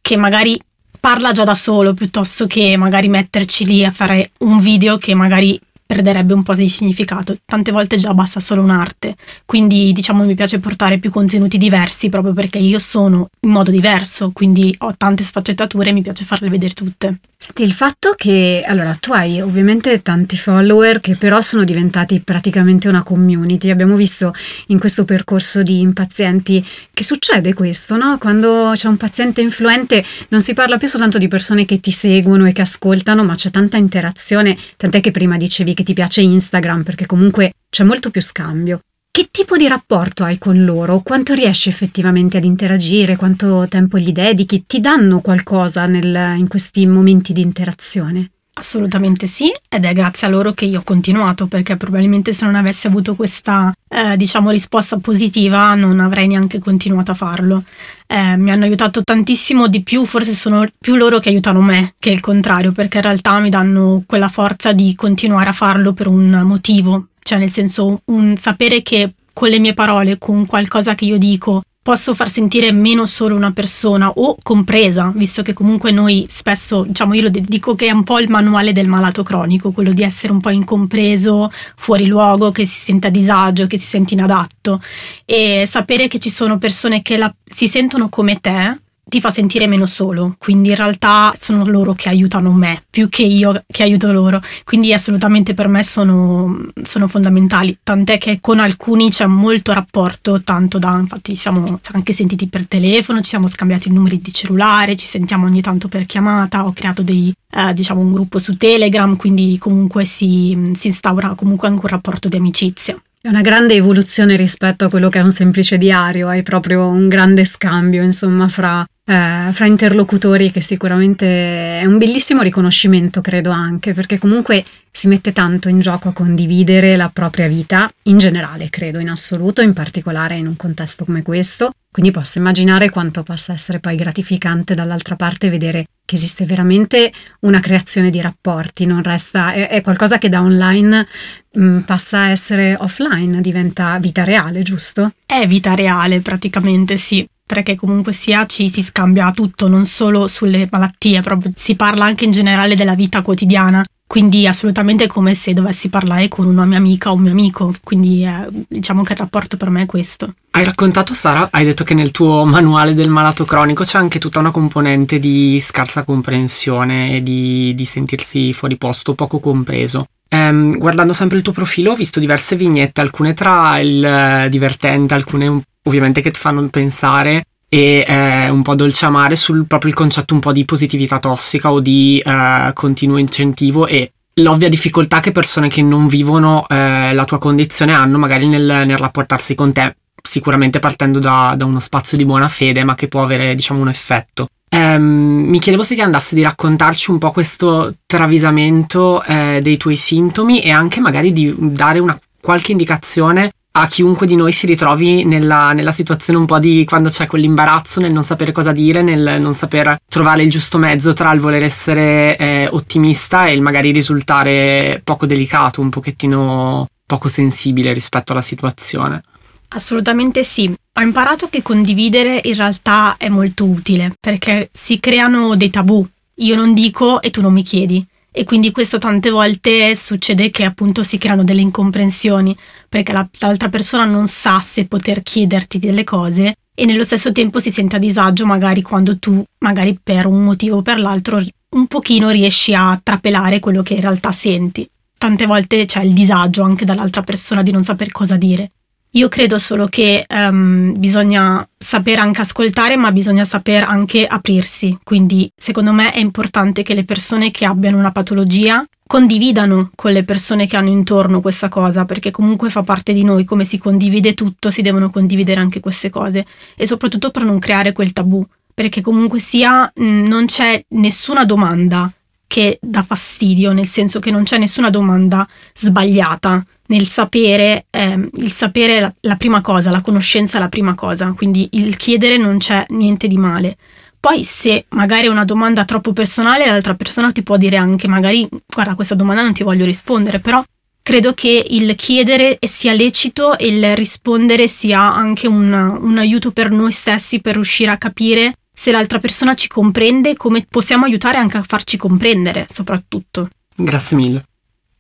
che 0.01 0.18
magari 0.18 0.60
parla 1.00 1.31
già 1.31 1.46
da 1.46 1.56
solo 1.56 1.94
piuttosto 1.94 2.46
che 2.46 2.75
magari 2.75 3.07
metterci 3.07 3.66
lì 3.66 3.86
a 3.86 3.92
fare 3.92 4.31
un 4.39 4.60
video 4.60 4.98
che 4.98 5.13
magari 5.13 5.57
perderebbe 5.86 6.34
un 6.34 6.44
po' 6.44 6.54
di 6.56 6.68
significato. 6.68 7.38
Tante 7.46 7.72
volte 7.72 7.98
già 7.98 8.14
basta 8.14 8.40
solo 8.40 8.62
un'arte. 8.62 9.16
Quindi 9.46 9.92
diciamo 9.94 10.24
mi 10.24 10.36
piace 10.36 10.60
portare 10.60 10.98
più 10.98 11.12
contenuti 11.12 11.58
diversi 11.58 12.10
proprio 12.10 12.34
perché 12.34 12.58
io 12.58 12.80
sono 12.80 13.30
in 13.42 13.50
modo 13.50 13.72
diverso, 13.72 14.32
quindi 14.32 14.76
ho 14.80 14.94
tante 14.98 15.24
sfaccettature 15.24 15.90
e 15.90 15.94
mi 15.94 16.02
piace 16.02 16.24
farle 16.24 16.50
vedere 16.50 16.74
tutte. 16.74 17.20
Senti, 17.44 17.64
il 17.64 17.74
fatto 17.74 18.14
che 18.16 18.64
allora 18.66 18.96
tu 18.96 19.12
hai 19.12 19.42
ovviamente 19.42 20.02
tanti 20.02 20.38
follower 20.38 21.02
che 21.02 21.18
però 21.18 21.42
sono 21.42 21.66
diventati 21.66 22.22
praticamente 22.22 22.88
una 22.88 23.04
community. 23.04 23.70
Abbiamo 23.70 23.98
visto 23.98 24.34
in 24.68 24.80
questo 24.80 25.04
percorso 25.04 25.62
di 25.62 25.82
impazienti 25.82 26.66
che 26.94 27.04
succede 27.04 27.54
questo, 27.54 27.98
no? 27.98 28.18
Quando 28.18 28.72
c'è 28.76 28.88
un 28.88 28.96
paziente 28.96 29.42
influente 29.42 30.06
non 30.30 30.42
si 30.42 30.54
parla 30.54 30.78
più 30.78 30.88
soltanto 30.88 31.18
di 31.18 31.28
persone 31.28 31.66
che 31.66 31.82
ti 31.82 31.92
seguono 31.92 32.46
e 32.48 32.54
che 32.54 32.62
ascoltano, 32.62 33.26
ma 33.26 33.36
c'è 33.36 33.52
tanta 33.52 33.76
interazione, 33.76 34.58
tant'è 34.78 35.02
che 35.02 35.12
prima 35.12 35.36
dicevi 35.36 35.73
che 35.74 35.84
ti 35.84 35.94
piace 35.94 36.22
Instagram 36.22 36.84
perché 36.84 37.06
comunque 37.06 37.54
c'è 37.70 37.84
molto 37.84 38.10
più 38.12 38.22
scambio. 38.22 38.80
Che 39.12 39.28
tipo 39.30 39.58
di 39.58 39.68
rapporto 39.68 40.24
hai 40.24 40.40
con 40.40 40.66
loro? 40.66 41.02
Quanto 41.02 41.34
riesci 41.34 41.70
effettivamente 41.70 42.38
ad 42.38 42.44
interagire? 42.44 43.16
Quanto 43.16 43.68
tempo 43.70 44.00
gli 44.00 44.12
dedichi? 44.12 44.66
Ti 44.66 44.80
danno 44.80 45.22
qualcosa 45.22 45.86
nel, 45.86 46.36
in 46.38 46.48
questi 46.48 46.88
momenti 46.88 47.31
di 47.31 47.42
interazione? 47.42 48.31
Assolutamente 48.56 49.26
sì, 49.26 49.52
ed 49.68 49.84
è 49.84 49.94
grazie 49.94 50.28
a 50.28 50.30
loro 50.30 50.54
che 50.54 50.66
io 50.66 50.80
ho 50.80 50.84
continuato, 50.84 51.48
perché 51.48 51.76
probabilmente 51.76 52.34
se 52.34 52.46
non 52.46 52.54
avessi 52.54 52.86
avuto 52.86 53.16
questa, 53.16 53.74
eh, 53.90 54.16
diciamo, 54.16 54.52
risposta 54.52 54.98
positiva 55.00 55.74
non 55.74 56.00
avrei 56.00 56.28
neanche 56.28 56.60
continuato 56.60 57.12
a 57.12 57.16
farlo. 57.16 57.64
Eh, 58.06 58.38
mi 58.38 58.52
hanno 58.52 58.66
aiutato 58.66 59.04
tantissimo 59.04 59.68
di 59.68 59.82
più, 59.82 60.06
forse 60.06 60.36
sono 60.36 60.68
più 60.78 60.96
loro 60.96 61.18
che 61.18 61.30
aiutano 61.30 61.62
me 61.62 61.96
che 61.98 62.12
il 62.12 62.20
contrario, 62.20 62.72
perché 62.74 62.98
in 62.98 63.04
realtà 63.04 63.40
mi 63.40 63.50
danno 63.50 64.04
quella 64.06 64.30
forza 64.30 64.72
di 64.72 64.94
continuare 64.96 65.50
a 65.50 65.54
farlo 65.54 65.94
per 65.94 66.06
un 66.06 66.44
motivo, 66.46 67.08
cioè 67.24 67.40
nel 67.40 67.52
senso 67.52 68.02
un 68.06 68.38
sapere 68.38 68.84
che 68.84 69.16
con 69.34 69.50
le 69.50 69.58
mie 69.58 69.74
parole, 69.74 70.20
con 70.20 70.46
qualcosa 70.46 70.94
che 70.94 71.06
io 71.06 71.18
dico, 71.18 71.64
posso 71.84 72.16
far 72.16 72.30
sentire 72.30 72.72
meno 72.72 73.06
solo 73.06 73.36
una 73.36 73.52
persona 73.52 74.10
o 74.10 74.38
compresa, 74.42 75.12
visto 75.14 75.42
che 75.42 75.52
comunque 75.52 75.92
noi 75.92 76.26
spesso, 76.30 76.86
diciamo, 76.88 77.14
io 77.14 77.24
lo 77.24 77.30
dico 77.30 77.76
che 77.76 77.88
è 77.88 77.92
un 77.92 78.04
po' 78.04 78.20
il 78.20 78.30
manuale 78.30 78.72
del 78.72 78.88
malato 78.88 79.22
cronico, 79.22 79.72
quello 79.72 79.92
di 79.92 80.02
essere 80.02 80.32
un 80.32 80.40
po' 80.40 80.50
incompreso, 80.50 81.52
fuori 81.76 82.08
luogo, 82.08 82.52
che 82.52 82.66
si 82.66 82.80
sente 82.80 83.08
a 83.08 83.12
disagio, 83.12 83.68
che 83.68 83.78
si 83.78 83.86
sente 83.86 84.14
inadatto. 84.14 84.82
E 85.26 85.66
sapere 85.68 86.08
che 86.08 86.20
ci 86.20 86.30
sono 86.30 86.58
persone 86.58 87.02
che 87.02 87.18
la, 87.18 87.34
si 87.44 87.68
sentono 87.68 88.08
come 88.08 88.40
te 88.40 88.78
ti 89.13 89.21
fa 89.21 89.30
sentire 89.30 89.68
meno 89.68 89.86
solo, 89.86 90.33
quindi 90.39 90.69
in 90.69 90.75
realtà 90.75 91.31
sono 91.39 91.63
loro 91.65 91.94
che 91.94 92.10
aiutano 92.10 92.51
me 92.51 92.81
più 92.89 93.10
che 93.10 93.21
io 93.21 93.63
che 93.68 93.83
aiuto 93.83 94.12
loro, 94.12 94.42
quindi 94.63 94.92
assolutamente 94.92 95.54
per 95.54 95.68
me 95.68 95.83
sono, 95.83 96.57
sono 96.81 97.06
fondamentali, 97.06 97.77
tant'è 97.83 98.18
che 98.18 98.39
con 98.42 98.57
alcuni 98.57 99.12
c'è 99.12 99.27
molto 99.27 99.71
rapporto, 99.71 100.42
tanto 100.42 100.80
da, 100.80 100.98
infatti 100.98 101.36
siamo 101.36 101.80
anche 101.92 102.12
sentiti 102.12 102.48
per 102.48 102.65
telefono, 102.65 103.21
ci 103.21 103.30
siamo 103.30 103.45
scambiati 103.45 103.89
i 103.89 103.94
numeri 103.94 104.19
di 104.19 104.33
cellulare, 104.33 104.95
ci 104.95 105.06
sentiamo 105.06 105.45
ogni 105.45 105.62
tanto 105.62 105.88
per 105.89 106.07
chiamata, 106.07 106.65
ho 106.65 106.74
creato 106.74 107.04
dei, 107.04 107.31
eh, 107.51 107.71
diciamo 107.71 108.01
un 108.01 108.12
gruppo 108.12 108.39
su 108.39 108.57
Telegram, 108.57 109.15
quindi 109.15 109.60
comunque 109.60 110.06
si, 110.06 110.71
si 110.74 110.88
instaura 110.88 111.36
comunque 111.36 111.68
anche 111.68 111.81
un 111.83 111.92
rapporto 111.92 112.30
di 112.30 112.38
amicizia. 112.38 113.00
È 113.21 113.30
una 113.30 113.42
grande 113.42 113.75
evoluzione 113.75 114.36
rispetto 114.36 114.83
a 114.83 114.89
quello 114.89 115.07
che 115.10 115.19
è 115.19 115.21
un 115.21 115.31
semplice 115.31 115.77
diario, 115.77 116.27
hai 116.27 116.42
proprio 116.42 116.88
un 116.88 117.07
grande 117.07 117.45
scambio, 117.45 118.04
insomma, 118.04 118.50
fra 118.50 118.83
eh, 119.06 119.50
fra 119.52 119.66
interlocutori 119.66 120.52
che 120.52 120.62
sicuramente 120.62 121.80
è 121.80 121.86
un 121.86 121.98
bellissimo 121.98 122.42
riconoscimento, 122.42 123.22
credo 123.22 123.52
anche, 123.52 123.94
perché 123.94 124.18
comunque 124.18 124.64
si 124.92 125.08
mette 125.08 125.34
tanto 125.34 125.70
in 125.70 125.80
gioco 125.80 126.10
a 126.10 126.14
condividere 126.14 126.96
la 126.96 127.10
propria 127.12 127.48
vita, 127.48 127.90
in 128.04 128.18
generale, 128.18 128.70
credo, 128.70 129.00
in 129.00 129.10
assoluto, 129.10 129.62
in 129.62 129.74
particolare 129.74 130.38
in 130.38 130.48
un 130.48 130.56
contesto 130.56 131.04
come 131.04 131.22
questo. 131.22 131.72
Quindi 131.92 132.12
posso 132.12 132.40
immaginare 132.40 132.90
quanto 132.90 133.24
possa 133.24 133.54
essere 133.54 133.80
poi 133.80 133.96
gratificante 133.96 134.74
dall'altra 134.74 135.16
parte 135.16 135.50
vedere 135.50 135.86
che 136.06 136.16
esiste 136.16 136.46
veramente 136.46 137.12
una 137.42 137.60
creazione 137.60 138.10
di 138.10 138.20
rapporti, 138.20 138.86
non 138.86 139.04
resta, 139.04 139.54
è, 139.54 139.68
è 139.68 139.82
qualcosa 139.82 140.18
che 140.18 140.30
da 140.30 140.42
online 140.42 141.08
mh, 141.52 141.64
mm, 141.64 141.80
passa 141.82 142.22
a 142.22 142.30
essere 142.30 142.76
offline, 142.80 143.42
diventa 143.42 143.98
vita 144.00 144.24
reale, 144.24 144.64
giusto? 144.64 145.12
È 145.26 145.46
vita 145.46 145.76
reale 145.76 146.22
praticamente, 146.22 146.98
sì 146.98 147.28
perché 147.45 147.75
comunque 147.75 148.13
sia 148.13 148.45
ci 148.45 148.69
si 148.69 148.81
scambia 148.81 149.31
tutto, 149.31 149.68
non 149.68 149.86
solo 149.86 150.28
sulle 150.28 150.68
malattie, 150.72 151.22
proprio 151.22 151.51
si 151.56 151.75
parla 151.75 152.06
anche 152.06 152.25
in 152.25 152.32
generale 152.32 152.75
della 152.75 152.96
vita 152.96 153.22
quotidiana. 153.22 153.84
Quindi 154.06 154.46
assolutamente 154.46 155.08
come 155.08 155.34
se 155.34 155.53
dovessi 155.53 155.89
parlare 155.89 156.27
con 156.27 156.46
una 156.46 156.65
mia 156.65 156.77
amica 156.77 157.10
o 157.10 157.15
un 157.15 157.22
mio 157.22 157.32
amico, 157.32 157.74
quindi 157.84 158.24
eh, 158.24 158.48
diciamo 158.68 159.01
che 159.01 159.13
il 159.13 159.18
rapporto 159.18 159.58
per 159.58 159.72
me 159.72 159.84
è 159.84 159.86
questo. 159.88 160.36
Hai 160.51 160.63
raccontato 160.63 161.15
Sara, 161.15 161.48
hai 161.50 161.65
detto 161.65 161.84
che 161.84 161.96
nel 161.96 162.12
tuo 162.12 162.46
manuale 162.46 162.94
del 162.94 163.10
malato 163.10 163.44
cronico 163.44 163.84
c'è 163.84 163.98
anche 163.98 164.20
tutta 164.20 164.38
una 164.38 164.51
componente 164.51 165.18
di 165.18 165.60
scarsa 165.60 166.03
comprensione 166.03 167.15
e 167.15 167.24
di, 167.24 167.74
di 167.74 167.86
sentirsi 167.86 168.53
fuori 168.53 168.77
posto, 168.77 169.15
poco 169.15 169.39
compreso. 169.39 170.06
Ehm, 170.29 170.77
guardando 170.77 171.13
sempre 171.13 171.38
il 171.38 171.44
tuo 171.44 171.53
profilo 171.53 171.91
ho 171.91 171.96
visto 171.96 172.20
diverse 172.20 172.56
vignette, 172.56 173.01
alcune 173.01 173.34
tra 173.34 173.79
il 173.79 174.03
eh, 174.03 174.48
divertente, 174.50 175.15
alcune 175.15 175.63
ovviamente 175.84 176.22
che 176.22 176.32
ti 176.32 176.40
fanno 176.40 176.68
pensare 176.70 177.44
e 177.74 178.06
eh, 178.08 178.50
un 178.50 178.62
po' 178.62 178.75
dolce 178.75 179.06
amare 179.06 179.36
sul 179.36 179.66
proprio 179.66 179.90
il 179.90 179.98
concetto 179.98 180.36
un 180.36 180.40
po' 180.40 180.52
di 180.52 180.63
positività 180.63 181.18
tossica 181.18 181.72
o 181.72 181.80
di 181.80 182.22
eh, 182.24 182.72
continuo 182.74 183.18
incentivo 183.18 183.88
e 183.88 184.12
l'ovvia 184.36 184.70
difficoltà 184.70 185.20
che 185.20 185.32
persone 185.32 185.70
che 185.70 185.82
non 185.82 186.08
vivono 186.08 186.68
eh, 186.68 187.13
la 187.13 187.25
tua 187.25 187.40
condizione 187.40 187.94
hanno 187.94 188.18
magari 188.18 188.48
nel, 188.48 188.63
nel 188.63 188.98
rapportarsi 188.98 189.56
con 189.56 189.74
te, 189.74 189.96
sicuramente 190.22 190.80
partendo 190.80 191.20
da, 191.20 191.56
da, 191.58 191.66
uno 191.66 191.80
spazio 191.80 192.18
di 192.18 192.25
buona 192.25 192.48
fede, 192.48 192.84
ma 192.84 192.96
che 192.96 193.08
può 193.08 193.24
avere 193.24 193.56
diciamo 193.56 193.82
un 193.82 193.90
effetto. 193.90 194.48
Um, 194.70 195.46
mi 195.48 195.60
chiedevo 195.60 195.84
se 195.84 195.94
ti 195.94 196.02
andasse 196.02 196.34
di 196.34 196.42
raccontarci 196.42 197.12
un 197.12 197.20
po' 197.20 197.32
questo 197.32 197.94
travisamento 198.08 199.24
eh, 199.24 199.60
dei 199.62 199.78
tuoi 199.78 199.98
sintomi 199.98 200.62
e 200.62 200.72
anche 200.72 201.00
magari 201.00 201.32
di 201.32 201.54
dare 201.58 202.00
una 202.00 202.18
qualche 202.42 202.72
indicazione 202.72 203.52
a 203.75 203.88
chiunque 203.88 204.27
di 204.27 204.36
noi 204.36 204.51
si 204.51 204.68
ritrovi 204.68 205.24
nella, 205.25 205.72
nella, 205.72 205.92
situazione 205.92 206.38
un 206.38 206.46
po' 206.46 206.60
di 206.60 206.86
quando 206.88 207.10
c'è 207.10 207.25
quell'imbarazzo 207.25 208.00
nel 208.00 208.12
non 208.12 208.24
sapere 208.24 208.51
cosa 208.51 208.72
dire, 208.72 209.01
nel 209.01 209.42
non 209.42 209.56
saper 209.56 209.98
trovare 210.08 210.44
il 210.44 210.51
giusto 210.51 210.77
mezzo 210.77 211.13
tra 211.13 211.32
il 211.34 211.39
voler 211.39 211.63
essere 211.63 212.38
eh, 212.38 212.68
ottimista 212.70 213.48
e 213.48 213.53
il 213.53 213.62
magari 213.62 213.92
risultare 213.92 215.01
poco 215.03 215.25
delicato, 215.25 215.82
un 215.82 215.89
pochettino 215.89 216.88
poco 217.03 217.27
sensibile 217.27 217.94
rispetto 217.94 218.32
alla 218.32 218.42
situazione. 218.42 219.24
Assolutamente 219.70 220.44
sì. 220.44 220.72
Ho 220.96 221.01
imparato 221.01 221.50
che 221.50 221.63
condividere 221.63 222.42
in 222.44 222.53
realtà 222.53 223.15
è 223.18 223.27
molto 223.27 223.65
utile 223.65 224.13
perché 224.20 224.70
si 224.72 225.00
creano 225.00 225.56
dei 225.56 225.72
tabù. 225.72 226.08
Io 226.38 226.56
non 226.56 226.75
dico 226.75 227.22
e 227.24 227.32
tu 227.32 227.42
non 227.42 227.53
mi 227.53 227.63
chiedi 227.63 228.06
e 228.36 228.44
quindi 228.46 228.72
questo 228.72 228.98
tante 228.98 229.30
volte 229.30 229.96
succede 229.96 230.50
che 230.50 230.63
appunto 230.63 231.04
si 231.04 231.20
creano 231.20 231.44
delle 231.44 231.62
incomprensioni 231.62 232.58
perché 232.90 233.13
la, 233.13 233.28
l'altra 233.40 233.70
persona 233.70 234.06
non 234.06 234.28
sa 234.28 234.60
se 234.60 234.88
poter 234.88 235.22
chiederti 235.22 235.78
delle 235.78 236.04
cose 236.04 236.56
e 236.74 236.86
nello 236.86 237.04
stesso 237.04 237.32
tempo 237.32 237.60
si 237.60 237.72
sente 237.72 237.98
a 237.98 238.00
disagio 238.00 238.48
magari 238.48 238.82
quando 238.82 239.20
tu, 239.20 239.44
magari 239.60 240.00
per 240.02 240.25
un 240.25 240.44
motivo 240.44 240.78
o 240.78 240.82
per 240.82 241.00
l'altro, 241.00 241.40
un 241.75 241.86
pochino 241.86 242.32
riesci 242.32 242.74
a 242.74 243.00
trapelare 243.02 243.60
quello 243.60 243.84
che 243.84 243.94
in 243.94 244.02
realtà 244.02 244.32
senti. 244.32 244.90
Tante 245.16 245.46
volte 245.46 245.86
c'è 245.86 246.04
il 246.04 246.13
disagio 246.13 246.63
anche 246.63 246.86
dall'altra 246.86 247.22
persona 247.22 247.62
di 247.62 247.72
non 247.72 247.84
saper 247.84 248.12
cosa 248.12 248.36
dire. 248.36 248.72
Io 249.15 249.29
credo 249.29 249.60
solo 249.60 249.86
che 249.86 250.25
um, 250.27 250.98
bisogna 250.98 251.67
saper 251.77 252.17
anche 252.17 252.41
ascoltare, 252.41 252.96
ma 252.96 253.12
bisogna 253.12 253.46
saper 253.46 253.84
anche 253.84 254.25
aprirsi. 254.25 254.98
Quindi, 255.03 255.51
secondo 255.55 255.91
me, 255.91 256.12
è 256.12 256.17
importante 256.17 256.82
che 256.82 256.96
le 256.96 257.03
persone 257.03 257.51
che 257.51 257.63
abbiano 257.65 258.00
una 258.00 258.12
patologia 258.12 258.84
condividano 259.05 259.91
con 259.93 260.13
le 260.13 260.24
persone 260.24 260.65
che 260.65 260.77
hanno 260.77 260.89
intorno 260.89 261.41
questa 261.41 261.70
cosa, 261.70 262.05
perché 262.05 262.32
comunque 262.32 262.72
fa 262.72 262.82
parte 262.82 263.13
di 263.13 263.24
noi, 263.24 263.46
come 263.46 263.65
si 263.65 263.77
condivide 263.77 264.34
tutto, 264.34 264.72
si 264.72 264.82
devono 264.82 265.12
condividere 265.12 265.60
anche 265.60 265.79
queste 265.79 266.10
cose. 266.10 266.43
E 266.75 266.88
soprattutto 266.88 267.29
per 267.29 267.43
non 267.43 267.60
creare 267.60 267.91
quel 267.91 268.13
tabù, 268.13 268.43
perché 268.74 269.01
comunque 269.01 269.38
sia 269.38 269.91
mh, 269.93 270.24
non 270.27 270.46
c'è 270.48 270.84
nessuna 270.89 271.46
domanda 271.46 272.12
che 272.48 272.79
dà 272.82 273.03
fastidio, 273.03 273.74
nel 273.74 273.88
senso 273.88 274.20
che 274.20 274.32
non 274.32 274.43
c'è 274.43 274.58
nessuna 274.58 274.89
domanda 274.89 275.48
sbagliata 275.74 276.63
nel 276.88 277.08
sapere, 277.08 277.86
eh, 277.90 278.30
il 278.34 278.52
sapere 278.52 279.00
la, 279.00 279.13
la 279.22 279.36
prima 279.36 279.62
cosa, 279.62 279.92
la 279.92 280.02
conoscenza 280.02 280.58
è 280.58 280.60
la 280.60 280.70
prima 280.70 280.96
cosa, 280.96 281.32
quindi 281.36 281.68
il 281.72 281.96
chiedere 281.96 282.38
non 282.38 282.58
c'è 282.58 282.86
niente 282.90 283.28
di 283.28 283.38
male. 283.38 283.78
Poi 284.20 284.44
se 284.44 284.86
magari 284.90 285.28
è 285.28 285.30
una 285.30 285.46
domanda 285.46 285.86
troppo 285.86 286.13
personale, 286.13 286.66
l'altra 286.66 286.96
persona 286.96 287.32
ti 287.32 287.44
può 287.44 287.58
dire 287.58 287.75
anche 287.75 288.08
magari 288.08 288.48
guarda 288.74 288.96
questa 288.96 289.16
domanda 289.16 289.42
non 289.42 289.54
ti 289.54 289.63
voglio 289.63 289.86
rispondere, 289.86 290.40
però 290.40 290.63
credo 291.02 291.34
che 291.34 291.66
il 291.70 291.94
chiedere 291.96 292.58
sia 292.62 292.94
lecito 292.94 293.58
e 293.58 293.68
il 293.68 293.96
rispondere 293.96 294.70
sia 294.70 295.02
anche 295.02 295.48
un, 295.48 295.74
un 295.74 296.18
aiuto 296.18 296.52
per 296.52 296.72
noi 296.72 296.94
stessi 296.94 297.42
per 297.42 297.56
riuscire 297.56 297.92
a 297.92 297.98
capire 297.98 298.54
se 298.74 298.92
l'altra 298.92 299.20
persona 299.20 299.56
ci 299.56 299.68
comprende 299.68 300.36
come 300.36 300.66
possiamo 300.70 301.04
aiutare 301.04 301.38
anche 301.38 301.58
a 301.58 301.63
farci 301.63 301.98
comprendere 301.98 302.66
soprattutto. 302.70 303.50
Grazie 303.75 304.16
mille 304.16 304.44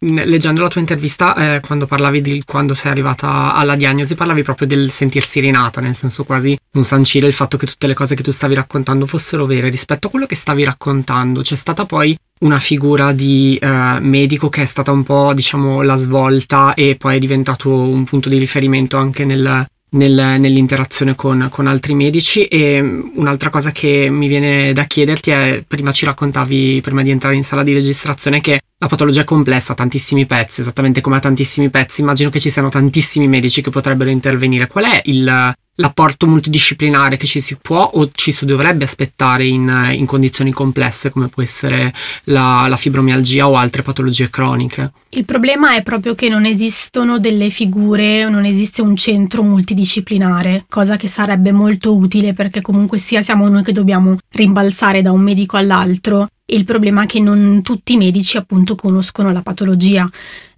leggendo 0.03 0.61
la 0.61 0.67
tua 0.67 0.81
intervista, 0.81 1.55
eh, 1.55 1.59
quando 1.61 1.85
parlavi 1.85 2.21
di 2.21 2.43
quando 2.45 2.73
sei 2.73 2.91
arrivata 2.91 3.53
alla 3.53 3.75
diagnosi, 3.75 4.15
parlavi 4.15 4.43
proprio 4.43 4.67
del 4.67 4.91
sentirsi 4.91 5.39
rinata, 5.39 5.81
nel 5.81 5.95
senso 5.95 6.23
quasi 6.23 6.57
non 6.71 6.83
sancire 6.83 7.27
il 7.27 7.33
fatto 7.33 7.57
che 7.57 7.65
tutte 7.65 7.87
le 7.87 7.93
cose 7.93 8.15
che 8.15 8.23
tu 8.23 8.31
stavi 8.31 8.53
raccontando 8.53 9.05
fossero 9.05 9.45
vere. 9.45 9.69
Rispetto 9.69 10.07
a 10.07 10.09
quello 10.09 10.25
che 10.25 10.35
stavi 10.35 10.63
raccontando, 10.63 11.41
c'è 11.41 11.55
stata 11.55 11.85
poi 11.85 12.15
una 12.39 12.59
figura 12.59 13.13
di 13.13 13.57
eh, 13.61 13.99
medico 13.99 14.49
che 14.49 14.63
è 14.63 14.65
stata 14.65 14.91
un 14.91 15.03
po', 15.03 15.33
diciamo, 15.33 15.81
la 15.81 15.95
svolta 15.95 16.73
e 16.73 16.95
poi 16.97 17.15
è 17.15 17.19
diventato 17.19 17.69
un 17.69 18.03
punto 18.03 18.29
di 18.29 18.37
riferimento 18.37 18.97
anche 18.97 19.23
nel, 19.23 19.65
nel, 19.91 20.39
nell'interazione 20.39 21.15
con, 21.15 21.47
con, 21.49 21.67
altri 21.67 21.93
medici 21.93 22.45
e 22.45 22.81
un'altra 22.81 23.49
cosa 23.49 23.71
che 23.71 24.09
mi 24.09 24.27
viene 24.27 24.73
da 24.73 24.83
chiederti 24.83 25.31
è, 25.31 25.63
prima 25.65 25.91
ci 25.91 26.05
raccontavi, 26.05 26.81
prima 26.81 27.01
di 27.01 27.11
entrare 27.11 27.35
in 27.35 27.43
sala 27.43 27.63
di 27.63 27.73
registrazione, 27.73 28.41
che 28.41 28.59
la 28.83 28.89
patologia 28.89 29.21
è 29.21 29.23
complessa, 29.23 29.71
ha 29.71 29.75
tantissimi 29.75 30.25
pezzi, 30.25 30.59
esattamente 30.59 30.99
come 30.99 31.15
ha 31.15 31.19
tantissimi 31.21 31.69
pezzi, 31.69 32.01
immagino 32.01 32.29
che 32.29 32.41
ci 32.41 32.49
siano 32.49 32.67
tantissimi 32.67 33.29
medici 33.29 33.61
che 33.61 33.69
potrebbero 33.69 34.09
intervenire. 34.09 34.67
Qual 34.67 34.83
è 34.83 35.01
il, 35.05 35.53
l'apporto 35.75 36.27
multidisciplinare 36.27 37.15
che 37.15 37.25
ci 37.25 37.39
si 37.39 37.57
può 37.61 37.89
o 37.93 38.09
ci 38.11 38.31
si 38.31 38.45
dovrebbe 38.45 38.83
aspettare 38.83 39.45
in, 39.45 39.91
in 39.93 40.05
condizioni 40.05 40.51
complesse 40.51 41.11
come 41.11 41.29
può 41.29 41.41
essere 41.41 41.93
la, 42.25 42.65
la, 42.67 42.75
fibromialgia 42.75 43.47
o 43.47 43.55
altre 43.55 43.83
patologie 43.83 44.29
croniche. 44.29 44.91
Il 45.11 45.23
problema 45.23 45.75
è 45.75 45.81
proprio 45.81 46.13
che 46.13 46.27
non 46.27 46.43
esistono 46.45 47.19
delle 47.19 47.49
figure, 47.49 48.27
non 48.27 48.43
esiste 48.43 48.81
un 48.81 48.97
centro 48.97 49.43
multidisciplinare, 49.43 50.65
cosa 50.67 50.97
che 50.97 51.07
sarebbe 51.07 51.53
molto 51.53 51.95
utile 51.95 52.33
perché 52.33 52.59
comunque 52.59 52.97
sia 52.97 53.21
siamo 53.21 53.47
noi 53.47 53.63
che 53.63 53.71
dobbiamo 53.71 54.17
rimbalzare 54.29 55.01
da 55.01 55.13
un 55.13 55.21
medico 55.21 55.55
all'altro. 55.55 56.27
Il 56.45 56.65
problema 56.65 57.03
è 57.03 57.05
che 57.05 57.19
non 57.19 57.61
tutti 57.61 57.93
i 57.93 57.97
medici 57.97 58.37
appunto 58.37 58.75
conoscono 58.75 59.31
la 59.31 59.41
patologia. 59.41 60.07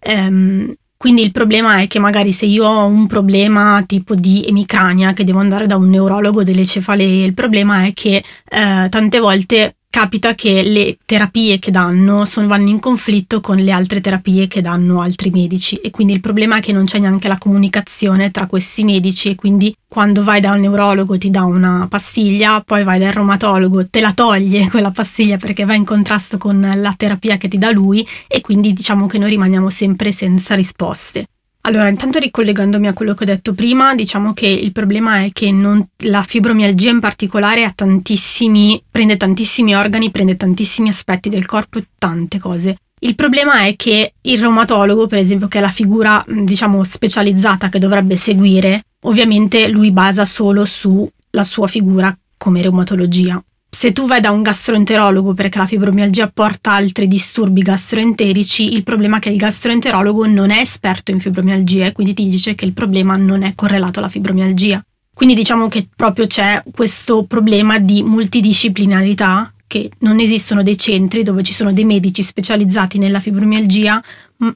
Um, 0.08 0.74
quindi 0.98 1.24
il 1.24 1.32
problema 1.32 1.82
è 1.82 1.88
che 1.88 2.00
magari 2.00 2.32
se 2.32 2.46
io 2.46 2.66
ho 2.66 2.86
un 2.86 3.06
problema 3.06 3.84
tipo 3.86 4.16
di 4.16 4.44
emicrania 4.48 5.14
che 5.14 5.24
devo 5.24 5.40
andare 5.40 5.68
da 5.68 5.76
un 5.76 5.90
neurologo 5.90 6.44
delle 6.44 6.66
cefalee, 6.66 7.26
il 7.26 7.34
problema 7.34 7.86
è 7.86 7.94
che 7.94 8.24
eh, 8.50 8.88
tante 8.90 9.20
volte 9.20 9.76
capita 9.96 10.36
che 10.36 10.62
le 10.62 10.98
terapie 11.06 11.58
che 11.58 11.72
danno 11.72 12.26
sono, 12.26 12.48
vanno 12.48 12.68
in 12.68 12.82
conflitto 12.82 13.40
con 13.40 13.56
le 13.56 13.72
altre 13.72 14.02
terapie 14.02 14.46
che 14.46 14.60
danno 14.60 15.00
altri 15.00 15.30
medici. 15.30 15.78
E 15.78 15.90
quindi 15.90 16.12
il 16.12 16.20
problema 16.20 16.58
è 16.58 16.60
che 16.60 16.74
non 16.74 16.84
c'è 16.84 17.00
neanche 17.00 17.30
la 17.30 17.38
comunicazione 17.38 18.30
tra 18.30 18.46
questi 18.46 18.84
medici. 18.84 19.30
E 19.30 19.36
quindi 19.36 19.74
quando 19.88 20.22
vai 20.22 20.42
da 20.42 20.52
un 20.52 20.60
neurologo 20.60 21.18
ti 21.18 21.30
dà 21.30 21.46
una 21.46 21.88
pastiglia, 21.90 22.60
poi 22.60 22.84
vai 22.84 23.00
dal 23.00 23.14
reumatologo, 23.14 23.88
te 23.88 24.02
la 24.02 24.12
toglie 24.12 24.68
quella 24.70 24.92
pastiglia 24.92 25.38
perché 25.38 25.64
va 25.64 25.76
in 25.76 25.86
contrasto 25.86 26.38
con 26.38 26.60
la 26.76 26.94
terapia 26.98 27.38
che 27.38 27.48
ti 27.48 27.58
dà 27.58 27.72
lui. 27.72 28.06
E 28.28 28.42
quindi 28.42 28.74
diciamo 28.74 29.08
che 29.08 29.18
noi 29.18 29.30
rimaniamo 29.30 29.70
sempre 29.70 30.12
senza 30.12 30.56
risposte. 30.56 31.28
Allora, 31.66 31.88
intanto 31.88 32.20
ricollegandomi 32.20 32.88
a 32.88 32.94
quello 32.94 33.16
che 33.16 33.24
ho 33.24 33.26
detto 33.26 33.56
prima, 33.56 33.96
diciamo 33.96 34.34
che 34.34 34.46
il 34.46 34.72
problema 34.72 35.24
è 35.24 35.32
che 35.32 35.52
non, 35.52 35.84
la 36.04 36.22
fibromialgia 36.22 36.92
in 36.92 37.00
particolare 37.00 37.72
tantissimi, 37.74 38.84
prende 38.90 39.18
tantissimi 39.18 39.76
organi, 39.76 40.12
prende 40.12 40.38
tantissimi 40.38 40.90
aspetti 40.90 41.28
del 41.28 41.48
corpo 41.48 41.80
e 41.80 41.88
tante 41.98 42.38
cose. 42.38 42.78
Il 43.00 43.16
problema 43.16 43.66
è 43.66 43.76
che 43.76 44.14
il 44.22 44.40
reumatologo, 44.40 45.08
per 45.08 45.18
esempio, 45.18 45.48
che 45.48 45.58
è 45.58 45.62
la 45.62 45.70
figura, 45.70 46.24
diciamo, 46.28 46.84
specializzata 46.84 47.70
che 47.70 47.80
dovrebbe 47.80 48.16
seguire, 48.16 48.84
ovviamente 49.06 49.68
lui 49.68 49.92
basa 49.92 50.24
solo 50.24 50.66
sulla 50.66 51.44
sua 51.44 51.66
figura 51.66 52.16
come 52.38 52.62
reumatologia 52.62 53.44
se 53.76 53.92
tu 53.92 54.08
vai 54.08 54.22
da 54.22 54.32
un 54.32 54.42
gastroenterologo 54.42 55.34
perché 55.34 55.58
la 55.58 55.66
fibromialgia 55.66 56.32
porta 56.34 56.72
altri 56.72 57.10
disturbi 57.10 57.62
gastroenterici, 57.62 58.72
il 58.72 58.84
problema 58.84 59.18
è 59.18 59.20
che 59.20 59.30
il 59.30 59.36
gastroenterologo 59.36 60.26
non 60.28 60.50
è 60.50 60.60
esperto 60.60 61.12
in 61.12 61.20
fibromialgia 61.20 61.88
e 61.88 61.92
quindi 61.92 62.14
ti 62.14 62.26
dice 62.30 62.56
che 62.56 62.64
il 62.64 62.72
problema 62.72 63.18
non 63.18 63.44
è 63.44 63.54
correlato 63.54 64.00
alla 64.00 64.08
fibromialgia. 64.08 64.82
Quindi 65.14 65.36
diciamo 65.36 65.68
che 65.68 65.90
proprio 65.94 66.26
c'è 66.26 66.64
questo 66.72 67.26
problema 67.26 67.78
di 67.78 68.02
multidisciplinarità, 68.02 69.54
che 69.68 69.92
non 70.00 70.22
esistono 70.22 70.64
dei 70.64 70.78
centri 70.78 71.24
dove 71.24 71.44
ci 71.44 71.52
sono 71.52 71.74
dei 71.74 71.84
medici 71.84 72.24
specializzati 72.24 72.98
nella 72.98 73.20
fibromialgia 73.20 74.02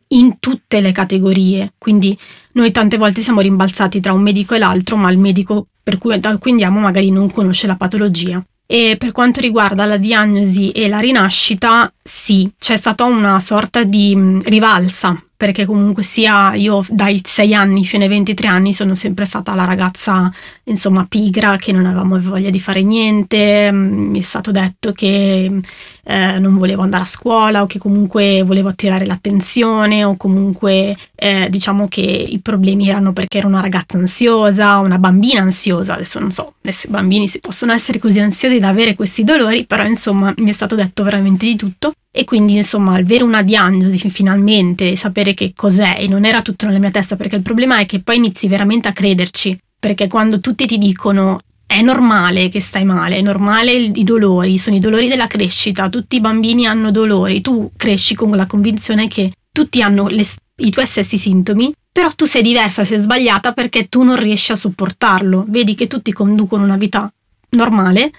in 0.07 0.39
tutte 0.39 0.79
le 0.79 0.93
categorie. 0.93 1.73
Quindi 1.77 2.17
noi 2.53 2.71
tante 2.71 2.95
volte 2.95 3.19
siamo 3.19 3.41
rimbalzati 3.41 3.99
tra 3.99 4.13
un 4.13 4.21
medico 4.21 4.55
e 4.55 4.59
l'altro, 4.59 4.95
ma 4.95 5.11
il 5.11 5.17
medico 5.17 5.67
per 5.83 5.97
cui, 5.97 6.17
cui 6.39 6.51
andiamo 6.51 6.79
magari 6.79 7.11
non 7.11 7.29
conosce 7.29 7.67
la 7.67 7.75
patologia. 7.75 8.41
E 8.71 8.97
per 8.99 9.11
quanto 9.11 9.39
riguarda 9.39 9.85
la 9.85 9.97
diagnosi 9.97 10.69
e 10.69 10.87
la 10.87 10.99
rinascita, 10.99 11.91
sì, 12.03 12.51
c'è 12.59 12.77
stata 12.77 13.03
una 13.03 13.39
sorta 13.39 13.83
di 13.83 14.37
rivalsa 14.43 15.19
perché 15.35 15.65
comunque 15.65 16.03
sia 16.03 16.53
io 16.53 16.85
dai 16.87 17.19
6 17.23 17.55
anni 17.55 17.83
fino 17.83 18.03
ai 18.03 18.09
23 18.09 18.47
anni 18.47 18.73
sono 18.73 18.93
sempre 18.93 19.25
stata 19.25 19.55
la 19.55 19.63
ragazza 19.63 20.31
insomma 20.69 21.05
pigra 21.07 21.57
che 21.57 21.71
non 21.71 21.85
avevamo 21.85 22.19
voglia 22.19 22.49
di 22.49 22.59
fare 22.59 22.81
niente, 22.81 23.71
mm, 23.71 24.09
mi 24.09 24.19
è 24.19 24.23
stato 24.23 24.51
detto 24.51 24.91
che 24.91 25.61
eh, 26.03 26.39
non 26.39 26.57
volevo 26.57 26.81
andare 26.83 27.03
a 27.03 27.05
scuola 27.05 27.61
o 27.61 27.65
che 27.65 27.79
comunque 27.79 28.41
volevo 28.43 28.69
attirare 28.69 29.05
l'attenzione 29.05 30.03
o 30.03 30.15
comunque 30.15 30.95
eh, 31.15 31.47
diciamo 31.49 31.87
che 31.87 32.01
i 32.01 32.39
problemi 32.39 32.89
erano 32.89 33.13
perché 33.13 33.39
ero 33.39 33.47
una 33.47 33.61
ragazza 33.61 33.97
ansiosa, 33.97 34.77
una 34.77 34.97
bambina 34.97 35.41
ansiosa, 35.41 35.95
adesso 35.95 36.19
non 36.19 36.31
so, 36.31 36.55
adesso 36.61 36.87
i 36.87 36.89
bambini 36.89 37.27
si 37.27 37.39
possono 37.39 37.73
essere 37.73 37.99
così 37.99 38.19
ansiosi 38.19 38.59
da 38.59 38.69
avere 38.69 38.95
questi 38.95 39.23
dolori, 39.23 39.65
però 39.65 39.83
insomma 39.85 40.33
mi 40.37 40.49
è 40.49 40.53
stato 40.53 40.75
detto 40.75 41.03
veramente 41.03 41.45
di 41.45 41.55
tutto. 41.55 41.93
E 42.11 42.23
quindi, 42.25 42.57
insomma, 42.57 42.95
avere 42.95 43.23
una 43.23 43.43
diagnosi 43.43 44.09
finalmente, 44.09 44.95
sapere 44.95 45.35
che 45.35 45.53
cos'è, 45.55 45.97
e 45.99 46.07
non 46.07 46.25
era 46.25 46.41
tutto 46.41 46.65
nella 46.65 46.79
mia 46.79 46.89
testa, 46.89 47.15
perché 47.15 47.35
il 47.35 47.43
problema 47.43 47.77
è 47.77 47.85
che 47.85 48.01
poi 48.01 48.15
inizi 48.15 48.47
veramente 48.47 48.87
a 48.87 48.93
crederci, 48.93 49.57
perché 49.79 50.07
quando 50.07 50.39
tutti 50.39 50.65
ti 50.65 50.77
dicono 50.77 51.39
è 51.65 51.81
normale 51.81 52.49
che 52.49 52.61
stai 52.61 52.83
male, 52.83 53.17
è 53.17 53.21
normale 53.21 53.73
i 53.73 54.03
dolori, 54.03 54.57
sono 54.57 54.75
i 54.75 54.79
dolori 54.79 55.07
della 55.07 55.27
crescita, 55.27 55.87
tutti 55.87 56.15
i 56.15 56.19
bambini 56.19 56.65
hanno 56.65 56.89
dolori, 56.89 57.41
tu 57.41 57.71
cresci 57.77 58.15
con 58.15 58.29
la 58.31 58.47
convinzione 58.47 59.07
che 59.07 59.31
tutti 59.51 59.81
hanno 59.81 60.07
le, 60.07 60.25
i 60.57 60.71
tuoi 60.71 60.87
stessi 60.87 61.17
sintomi, 61.17 61.71
però 61.91 62.09
tu 62.09 62.25
sei 62.25 62.41
diversa, 62.41 62.85
sei 62.85 62.99
sbagliata 62.99 63.53
perché 63.53 63.87
tu 63.87 64.03
non 64.03 64.15
riesci 64.15 64.51
a 64.51 64.55
sopportarlo, 64.55 65.45
vedi 65.47 65.75
che 65.75 65.87
tutti 65.87 66.11
conducono 66.11 66.63
una 66.63 66.77
vita 66.77 67.11
normale, 67.51 68.11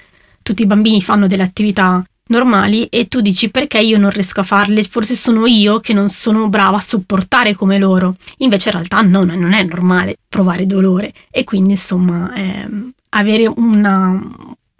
tutti 0.42 0.62
i 0.62 0.66
bambini 0.66 1.02
fanno 1.02 1.26
delle 1.26 1.42
attività 1.42 2.04
normali 2.30 2.86
e 2.86 3.06
tu 3.06 3.20
dici 3.20 3.50
perché 3.50 3.78
io 3.78 3.98
non 3.98 4.10
riesco 4.10 4.40
a 4.40 4.44
farle, 4.44 4.82
forse 4.82 5.14
sono 5.14 5.46
io 5.46 5.80
che 5.80 5.92
non 5.92 6.08
sono 6.08 6.48
brava 6.48 6.78
a 6.78 6.80
sopportare 6.80 7.54
come 7.54 7.78
loro. 7.78 8.16
Invece 8.38 8.70
in 8.70 8.76
realtà 8.76 9.00
no, 9.02 9.24
non 9.24 9.52
è 9.52 9.62
normale 9.62 10.16
provare 10.28 10.66
dolore. 10.66 11.12
E 11.30 11.44
quindi 11.44 11.72
insomma 11.72 12.32
ehm, 12.34 12.92
avere 13.10 13.46
una, 13.46 14.20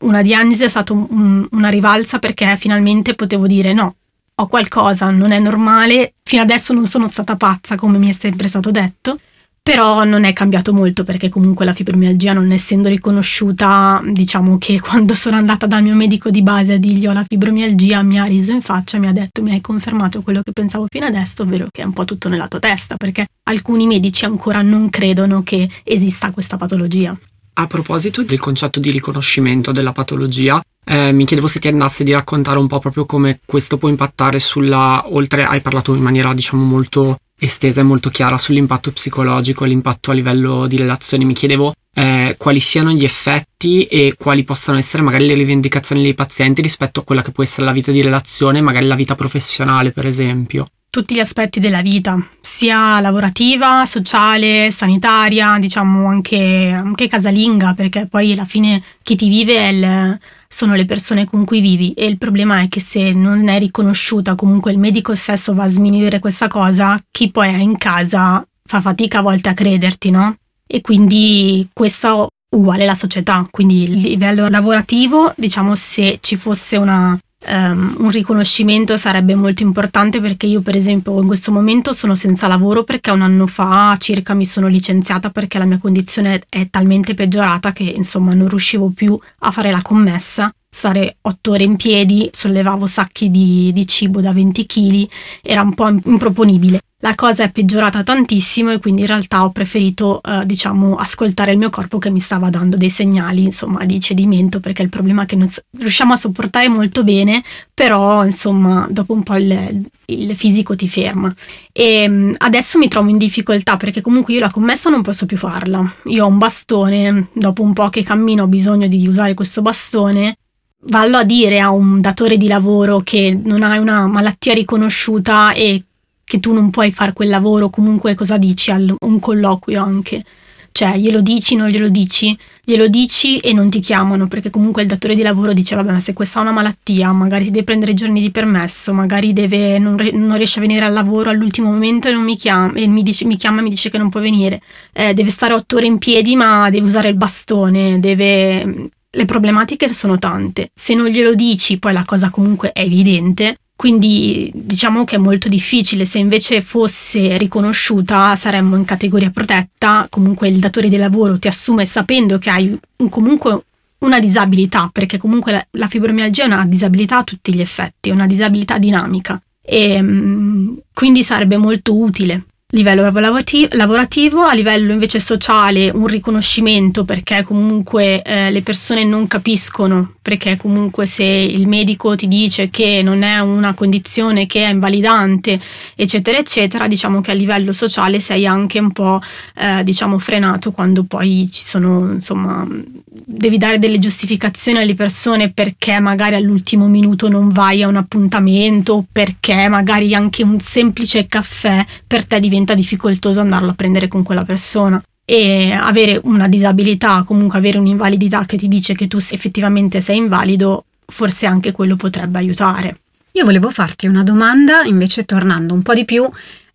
una, 0.00 0.23
diagnosi 0.23 0.64
è 0.64 0.69
stata 0.69 0.92
un, 0.92 1.47
una 1.50 1.69
rivalsa 1.69 2.19
perché 2.19 2.57
finalmente 2.57 3.14
potevo 3.14 3.47
dire 3.47 3.73
no, 3.73 3.97
ho 4.35 4.47
qualcosa, 4.47 5.11
non 5.11 5.33
è 5.33 5.38
normale, 5.38 6.14
fino 6.23 6.42
adesso 6.42 6.73
non 6.73 6.87
sono 6.87 7.09
stata 7.09 7.37
pazza 7.37 7.76
come 7.76 7.99
mi 7.99 8.09
è 8.09 8.12
sempre 8.12 8.49
stato 8.49 8.71
detto, 8.71 9.19
però 9.62 10.05
non 10.05 10.25
è 10.25 10.33
cambiato 10.33 10.73
molto 10.73 11.05
perché 11.05 11.29
comunque 11.29 11.64
la 11.64 11.73
fibromialgia 11.73 12.33
non 12.33 12.50
essendo 12.50 12.88
riconosciuta, 12.88 14.02
diciamo 14.05 14.59
che 14.59 14.81
quando 14.83 15.14
sono 15.14 15.37
andata 15.37 15.67
dal 15.67 15.83
mio 15.83 15.95
medico 15.95 16.31
di 16.31 16.43
base 16.43 16.75
a 16.75 16.76
dirgli 16.79 17.07
ho 17.07 17.12
la 17.12 17.25
fibromialgia 17.26 18.02
mi 18.02 18.19
ha 18.19 18.25
riso 18.25 18.52
in 18.52 18.62
faccia, 18.62 18.99
mi 18.99 19.07
ha 19.07 19.12
detto 19.12 19.43
mi 19.43 19.52
hai 19.52 19.61
confermato 19.61 20.23
quello 20.23 20.43
che 20.43 20.52
pensavo 20.52 20.87
fino 20.88 21.07
adesso, 21.07 21.43
ovvero 21.43 21.67
che 21.71 21.83
è 21.83 21.85
un 21.85 21.93
po' 21.93 22.05
tutto 22.05 22.29
nella 22.29 22.49
tua 22.49 22.59
testa 22.59 22.97
perché 22.97 23.26
alcuni 23.45 23.87
medici 23.87 24.25
ancora 24.25 24.62
non 24.62 24.90
credono 24.90 25.43
che 25.43 25.69
esista 25.85 26.31
questa 26.31 26.57
patologia. 26.57 27.17
A 27.52 27.67
proposito 27.67 28.23
del 28.23 28.40
concetto 28.40 28.81
di 28.81 28.90
riconoscimento 28.90 29.71
della 29.73 29.93
patologia, 29.93 30.62
eh, 30.85 31.12
mi 31.12 31.26
chiedevo 31.26 31.47
se 31.47 31.59
ti 31.59 31.69
andasse 31.69 32.05
di 32.05 32.12
raccontare 32.12 32.59
un 32.59 32.67
po' 32.67 32.79
proprio 32.79 33.05
come 33.05 33.40
questo 33.45 33.76
può 33.76 33.88
impattare 33.88 34.38
sulla, 34.38 35.05
oltre 35.09 35.45
hai 35.45 35.61
parlato 35.61 35.95
in 35.95 36.02
maniera 36.02 36.33
diciamo 36.33 36.64
molto 36.64 37.19
estesa 37.40 37.80
e 37.80 37.85
molto 37.85 38.11
chiara 38.11 38.38
sull'impatto 38.38 38.92
psicologico, 38.92 39.64
l'impatto 39.64 40.11
a 40.11 40.14
livello 40.14 40.66
di 40.66 40.76
relazioni. 40.76 41.25
Mi 41.25 41.35
chiedevo 41.35 41.73
eh, 41.94 42.35
quali 42.38 42.61
siano 42.61 42.92
gli 42.92 43.04
effetti 43.04 43.85
e 43.85 44.14
quali 44.16 44.44
possano 44.44 44.78
essere 44.78 45.02
magari 45.02 45.26
le 45.26 45.35
rivendicazioni 45.35 46.02
dei 46.02 46.14
pazienti 46.14 46.62
rispetto 46.62 47.00
a 47.00 47.04
quella 47.04 47.23
che 47.23 47.32
può 47.32 47.42
essere 47.42 47.66
la 47.66 47.73
vita 47.73 47.90
di 47.90 48.02
relazione, 48.02 48.61
magari 48.61 48.87
la 48.87 48.94
vita 48.94 49.14
professionale, 49.14 49.90
per 49.90 50.06
esempio. 50.06 50.66
Tutti 50.90 51.14
gli 51.14 51.20
aspetti 51.20 51.61
della 51.61 51.82
vita, 51.82 52.18
sia 52.40 53.00
lavorativa, 53.00 53.87
sociale, 53.87 54.73
sanitaria, 54.73 55.56
diciamo 55.61 56.09
anche, 56.09 56.73
anche 56.75 57.06
casalinga, 57.06 57.75
perché 57.75 58.09
poi 58.11 58.32
alla 58.32 58.44
fine 58.44 58.82
chi 59.04 59.14
ti 59.14 59.28
vive 59.28 59.68
il 59.68 60.18
sono 60.52 60.75
le 60.75 60.85
persone 60.85 61.26
con 61.26 61.44
cui 61.44 61.61
vivi 61.61 61.92
e 61.92 62.06
il 62.06 62.18
problema 62.18 62.61
è 62.61 62.68
che 62.68 62.80
se 62.80 63.12
non 63.12 63.47
è 63.47 63.61
riconosciuta 63.61 64.35
comunque 64.35 64.73
il 64.73 64.78
medico 64.78 65.14
stesso 65.14 65.54
va 65.54 65.62
a 65.62 65.68
sminuire 65.68 66.18
questa 66.18 66.49
cosa, 66.49 66.99
chi 67.09 67.30
poi 67.30 67.54
è 67.54 67.59
in 67.59 67.76
casa 67.76 68.44
fa 68.64 68.80
fatica 68.80 69.18
a 69.18 69.23
volte 69.23 69.49
a 69.49 69.54
crederti, 69.54 70.11
no? 70.11 70.35
E 70.73 70.81
quindi 70.81 71.69
questo 71.73 72.29
uguale 72.55 72.85
la 72.85 72.95
società, 72.95 73.47
quindi 73.50 73.83
il 73.83 73.97
livello 73.97 74.49
lavorativo, 74.49 75.33
diciamo 75.37 75.75
se 75.75 76.19
ci 76.21 76.37
fosse 76.37 76.77
una 76.77 77.19
um, 77.49 77.95
un 77.99 78.11
riconoscimento 78.11 78.97
sarebbe 78.97 79.35
molto 79.35 79.62
importante 79.62 80.21
perché 80.21 80.47
io 80.47 80.61
per 80.61 80.77
esempio 80.77 81.21
in 81.21 81.27
questo 81.27 81.53
momento 81.53 81.93
sono 81.93 82.15
senza 82.15 82.49
lavoro 82.49 82.85
perché 82.85 83.11
un 83.11 83.23
anno 83.23 83.47
fa 83.47 83.97
circa 83.99 84.35
mi 84.35 84.45
sono 84.45 84.67
licenziata 84.67 85.31
perché 85.31 85.59
la 85.59 85.65
mia 85.65 85.79
condizione 85.79 86.43
è 86.49 86.69
talmente 86.69 87.15
peggiorata 87.15 87.73
che 87.73 87.85
insomma 87.85 88.35
non 88.35 88.49
riuscivo 88.49 88.91
più 88.95 89.19
a 89.41 89.50
fare 89.50 89.71
la 89.71 89.83
commessa 89.83 90.53
stare 90.71 91.17
otto 91.23 91.50
ore 91.50 91.65
in 91.65 91.77
piedi, 91.77 92.31
sollevavo 92.33 92.87
sacchi 92.87 93.29
di, 93.29 93.73
di 93.73 93.87
cibo 93.87 94.21
da 94.21 94.33
20 94.33 94.67
kg, 94.67 95.09
era 95.43 95.62
un 95.62 95.75
po' 95.75 95.89
improponibile. 95.89 96.81
La 97.03 97.15
cosa 97.15 97.45
è 97.45 97.50
peggiorata 97.50 98.03
tantissimo 98.03 98.71
e 98.71 98.79
quindi 98.79 99.00
in 99.00 99.07
realtà 99.07 99.43
ho 99.43 99.50
preferito, 99.50 100.21
eh, 100.23 100.45
diciamo, 100.45 100.97
ascoltare 100.97 101.53
il 101.53 101.59
mio 101.59 101.71
corpo 101.71 101.97
che 101.97 102.11
mi 102.11 102.21
stava 102.21 102.50
dando 102.50 102.77
dei 102.77 102.91
segnali, 102.91 103.43
insomma, 103.43 103.87
di 103.87 103.99
cedimento, 104.00 104.61
perché 104.61 104.83
il 104.83 104.91
problema 104.91 105.23
è 105.23 105.27
che 105.27 105.35
non 105.35 105.50
riusciamo 105.79 106.12
a 106.12 106.17
sopportare 106.17 106.69
molto 106.69 107.03
bene, 107.03 107.43
però, 107.73 108.23
insomma, 108.27 108.87
dopo 108.91 109.15
un 109.15 109.23
po' 109.23 109.37
il, 109.37 109.83
il 110.07 110.37
fisico 110.37 110.77
ti 110.77 110.89
ferma. 110.89 111.35
E 111.73 112.07
mm, 112.07 112.35
adesso 112.37 112.77
mi 112.77 112.89
trovo 112.89 113.09
in 113.09 113.17
difficoltà 113.17 113.79
perché 113.79 114.03
comunque 114.03 114.35
io 114.35 114.41
la 114.41 114.50
commessa 114.50 114.91
non 114.91 115.00
posso 115.00 115.25
più 115.25 115.39
farla. 115.39 115.83
Io 116.05 116.27
ho 116.27 116.29
un 116.29 116.37
bastone, 116.37 117.29
dopo 117.33 117.62
un 117.62 117.73
po' 117.73 117.89
che 117.89 118.03
cammino 118.03 118.43
ho 118.43 118.47
bisogno 118.47 118.87
di 118.89 119.09
usare 119.09 119.33
questo 119.33 119.62
bastone 119.62 120.37
vallo 120.83 121.19
a 121.19 121.25
dire 121.25 121.61
a 121.61 121.71
un 121.71 122.01
datore 122.01 122.37
di 122.37 122.47
lavoro 122.47 123.01
che 123.01 123.39
non 123.45 123.63
hai 123.63 123.79
una 123.79 124.07
malattia 124.07 124.55
riconosciuta 124.55 125.53
e 125.53 125.83
che 126.25 126.41
tu 126.41 126.53
non 126.53 126.71
puoi 126.71 126.93
fare 126.93 127.13
quel 127.13 127.29
lavoro, 127.29 127.71
comunque 127.71 128.15
cosa 128.15 128.39
dici 128.39 128.71
a 128.71 128.81
un 129.01 129.19
colloquio 129.19 129.83
anche? 129.83 130.25
Cioè, 130.73 130.97
glielo 130.97 131.21
dici, 131.21 131.57
non 131.57 131.69
glielo 131.69 131.89
dici? 131.89 132.37
Glielo 132.65 132.87
dici 132.87 133.39
e 133.39 133.53
non 133.53 133.69
ti 133.69 133.81
chiamano 133.81 134.29
perché 134.29 134.51
comunque 134.51 134.83
il 134.83 134.89
datore 134.89 135.17
di 135.17 135.23
lavoro 135.23 135.53
dice 135.53 135.75
vabbè 135.75 135.91
ma 135.91 136.01
se 136.01 136.13
questa 136.13 136.39
è 136.39 136.43
una 136.43 136.53
malattia, 136.53 137.11
magari 137.13 137.47
deve 137.51 137.65
prendere 137.65 137.93
giorni 137.93 138.21
di 138.21 138.31
permesso, 138.31 138.93
magari 138.93 139.33
deve, 139.33 139.79
non, 139.79 139.97
non, 140.13 140.37
riesce 140.37 140.61
a 140.61 140.63
venire 140.63 140.85
al 140.85 140.93
lavoro 140.93 141.31
all'ultimo 141.31 141.71
momento 141.71 142.09
e 142.09 142.14
mi 142.14 142.37
chiama 142.37 142.73
e 142.75 142.87
mi, 142.87 143.03
dice, 143.03 143.25
mi 143.25 143.37
chiama 143.37 143.59
e 143.59 143.62
mi 143.62 143.71
dice 143.71 143.90
che 143.90 143.99
non 143.99 144.09
può 144.09 144.21
venire. 144.21 144.61
Eh, 144.93 145.12
deve 145.12 145.31
stare 145.31 145.55
otto 145.55 145.77
ore 145.77 145.87
in 145.87 145.99
piedi 145.99 146.37
ma 146.37 146.71
deve 146.71 146.87
usare 146.87 147.09
il 147.09 147.16
bastone, 147.16 147.99
deve... 147.99 148.90
Le 149.12 149.25
problematiche 149.25 149.92
sono 149.92 150.18
tante. 150.18 150.70
Se 150.73 150.94
non 150.94 151.07
glielo 151.07 151.35
dici 151.35 151.79
poi 151.79 151.92
la 151.92 152.05
cosa 152.05 152.31
comunque 152.31 152.70
è 152.73 152.83
evidente. 152.83 153.57
Quindi 153.75 154.51
diciamo 154.55 155.05
che 155.05 155.16
è 155.16 155.18
molto 155.18 155.49
difficile, 155.49 156.05
se 156.05 156.18
invece 156.18 156.61
fosse 156.61 157.38
riconosciuta 157.38 158.37
saremmo 158.37 158.77
in 158.77 158.85
categoria 158.85 159.31
protetta, 159.31 160.07
comunque 160.11 160.49
il 160.49 160.59
datore 160.59 160.90
di 160.90 160.99
lavoro 160.99 161.38
ti 161.38 161.49
assume 161.49 161.87
sapendo 161.87 162.38
che 162.38 162.51
hai 162.51 162.79
un, 162.96 163.09
comunque 163.09 163.64
una 164.01 164.20
disabilità, 164.20 164.90
perché 164.92 165.16
comunque 165.16 165.53
la, 165.53 165.66
la, 165.70 165.87
fibromialgia 165.87 166.42
è 166.42 166.46
una 166.46 166.66
disabilità 166.66 167.18
a 167.18 167.25
tutti 167.25 167.55
gli 167.55 167.61
effetti, 167.62 168.11
è 168.11 168.12
una 168.12 168.27
disabilità 168.27 168.77
dinamica. 168.77 169.40
E 169.62 170.01
mm, 170.03 170.77
quindi 170.92 171.25
sarebbe 171.25 171.57
molto 171.57 171.96
utile 171.96 172.44
livello 172.70 173.02
lavorativo, 173.02 174.42
a 174.42 174.54
livello 174.54 174.92
invece 174.92 175.18
sociale 175.18 175.90
un 175.90 176.06
riconoscimento 176.06 177.04
perché 177.04 177.42
comunque 177.42 178.22
eh, 178.22 178.50
le 178.50 178.62
persone 178.62 179.04
non 179.04 179.26
capiscono, 179.26 180.14
perché 180.22 180.56
comunque 180.56 181.06
se 181.06 181.24
il 181.24 181.66
medico 181.66 182.14
ti 182.14 182.28
dice 182.28 182.70
che 182.70 183.00
non 183.02 183.22
è 183.22 183.40
una 183.40 183.74
condizione 183.74 184.46
che 184.46 184.64
è 184.64 184.70
invalidante, 184.70 185.59
eccetera, 185.96 186.38
eccetera, 186.38 186.87
diciamo 186.87 187.20
che 187.20 187.33
a 187.33 187.35
livello 187.35 187.72
sociale 187.72 188.20
sei 188.20 188.46
anche 188.46 188.78
un 188.78 188.92
po' 188.92 189.20
eh, 189.56 189.83
diciamo 189.83 190.18
frenato 190.18 190.70
quando 190.70 191.04
poi 191.04 191.48
ci 191.50 191.64
sono, 191.64 192.12
insomma, 192.12 192.66
devi 193.11 193.59
dare 193.59 193.78
delle 193.78 193.98
giustificazioni 193.98 194.78
alle 194.78 194.94
persone 194.94 195.50
perché 195.50 195.98
magari 195.98 196.37
all'ultimo 196.37 196.87
minuto 196.87 197.28
non 197.28 197.50
vai 197.50 197.83
a 197.83 197.88
un 197.88 197.96
appuntamento, 197.96 199.04
perché 199.11 199.68
magari 199.68 200.14
anche 200.14 200.42
un 200.44 200.61
semplice 200.61 201.26
caffè 201.26 201.85
per 202.06 202.26
te 202.26 202.38
diventa 202.38 202.59
diventa 202.61 202.75
difficoltoso 202.75 203.40
andarlo 203.40 203.70
a 203.70 203.75
prendere 203.75 204.09
con 204.09 204.23
quella 204.23 204.44
persona 204.44 205.03
e 205.25 205.73
avere 205.73 206.20
una 206.25 206.49
disabilità, 206.49 207.23
comunque 207.23 207.59
avere 207.59 207.79
un'invalidità 207.79 208.44
che 208.44 208.57
ti 208.57 208.68
dice 208.68 208.94
che 208.94 209.07
tu 209.07 209.16
effettivamente 209.16 210.01
sei 210.01 210.18
invalido, 210.18 210.85
forse 211.07 211.46
anche 211.46 211.73
quello 211.73 211.96
potrebbe 211.96 212.38
aiutare. 212.38 212.99
Io 213.33 213.44
volevo 213.44 213.70
farti 213.70 214.07
una 214.07 214.25
domanda, 214.25 214.83
invece 214.83 215.25
tornando 215.25 215.73
un 215.73 215.83
po' 215.83 215.94
di 215.94 216.05
più 216.05 216.29